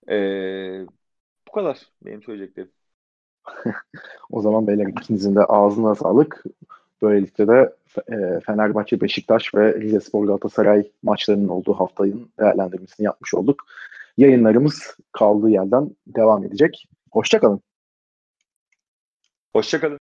[0.09, 0.85] Ee,
[1.47, 2.71] bu kadar benim söyleyeceklerim.
[4.29, 6.43] O zaman beyler ikinizin de ağzına sağlık.
[7.01, 7.75] Böylelikle de
[8.11, 13.65] e, Fenerbahçe, Beşiktaş ve Rizespor Galatasaray maçlarının olduğu haftanın değerlendirmesini yapmış olduk.
[14.17, 16.89] Yayınlarımız kaldığı yerden devam edecek.
[17.11, 17.61] Hoşçakalın.
[19.53, 20.04] Hoşçakalın.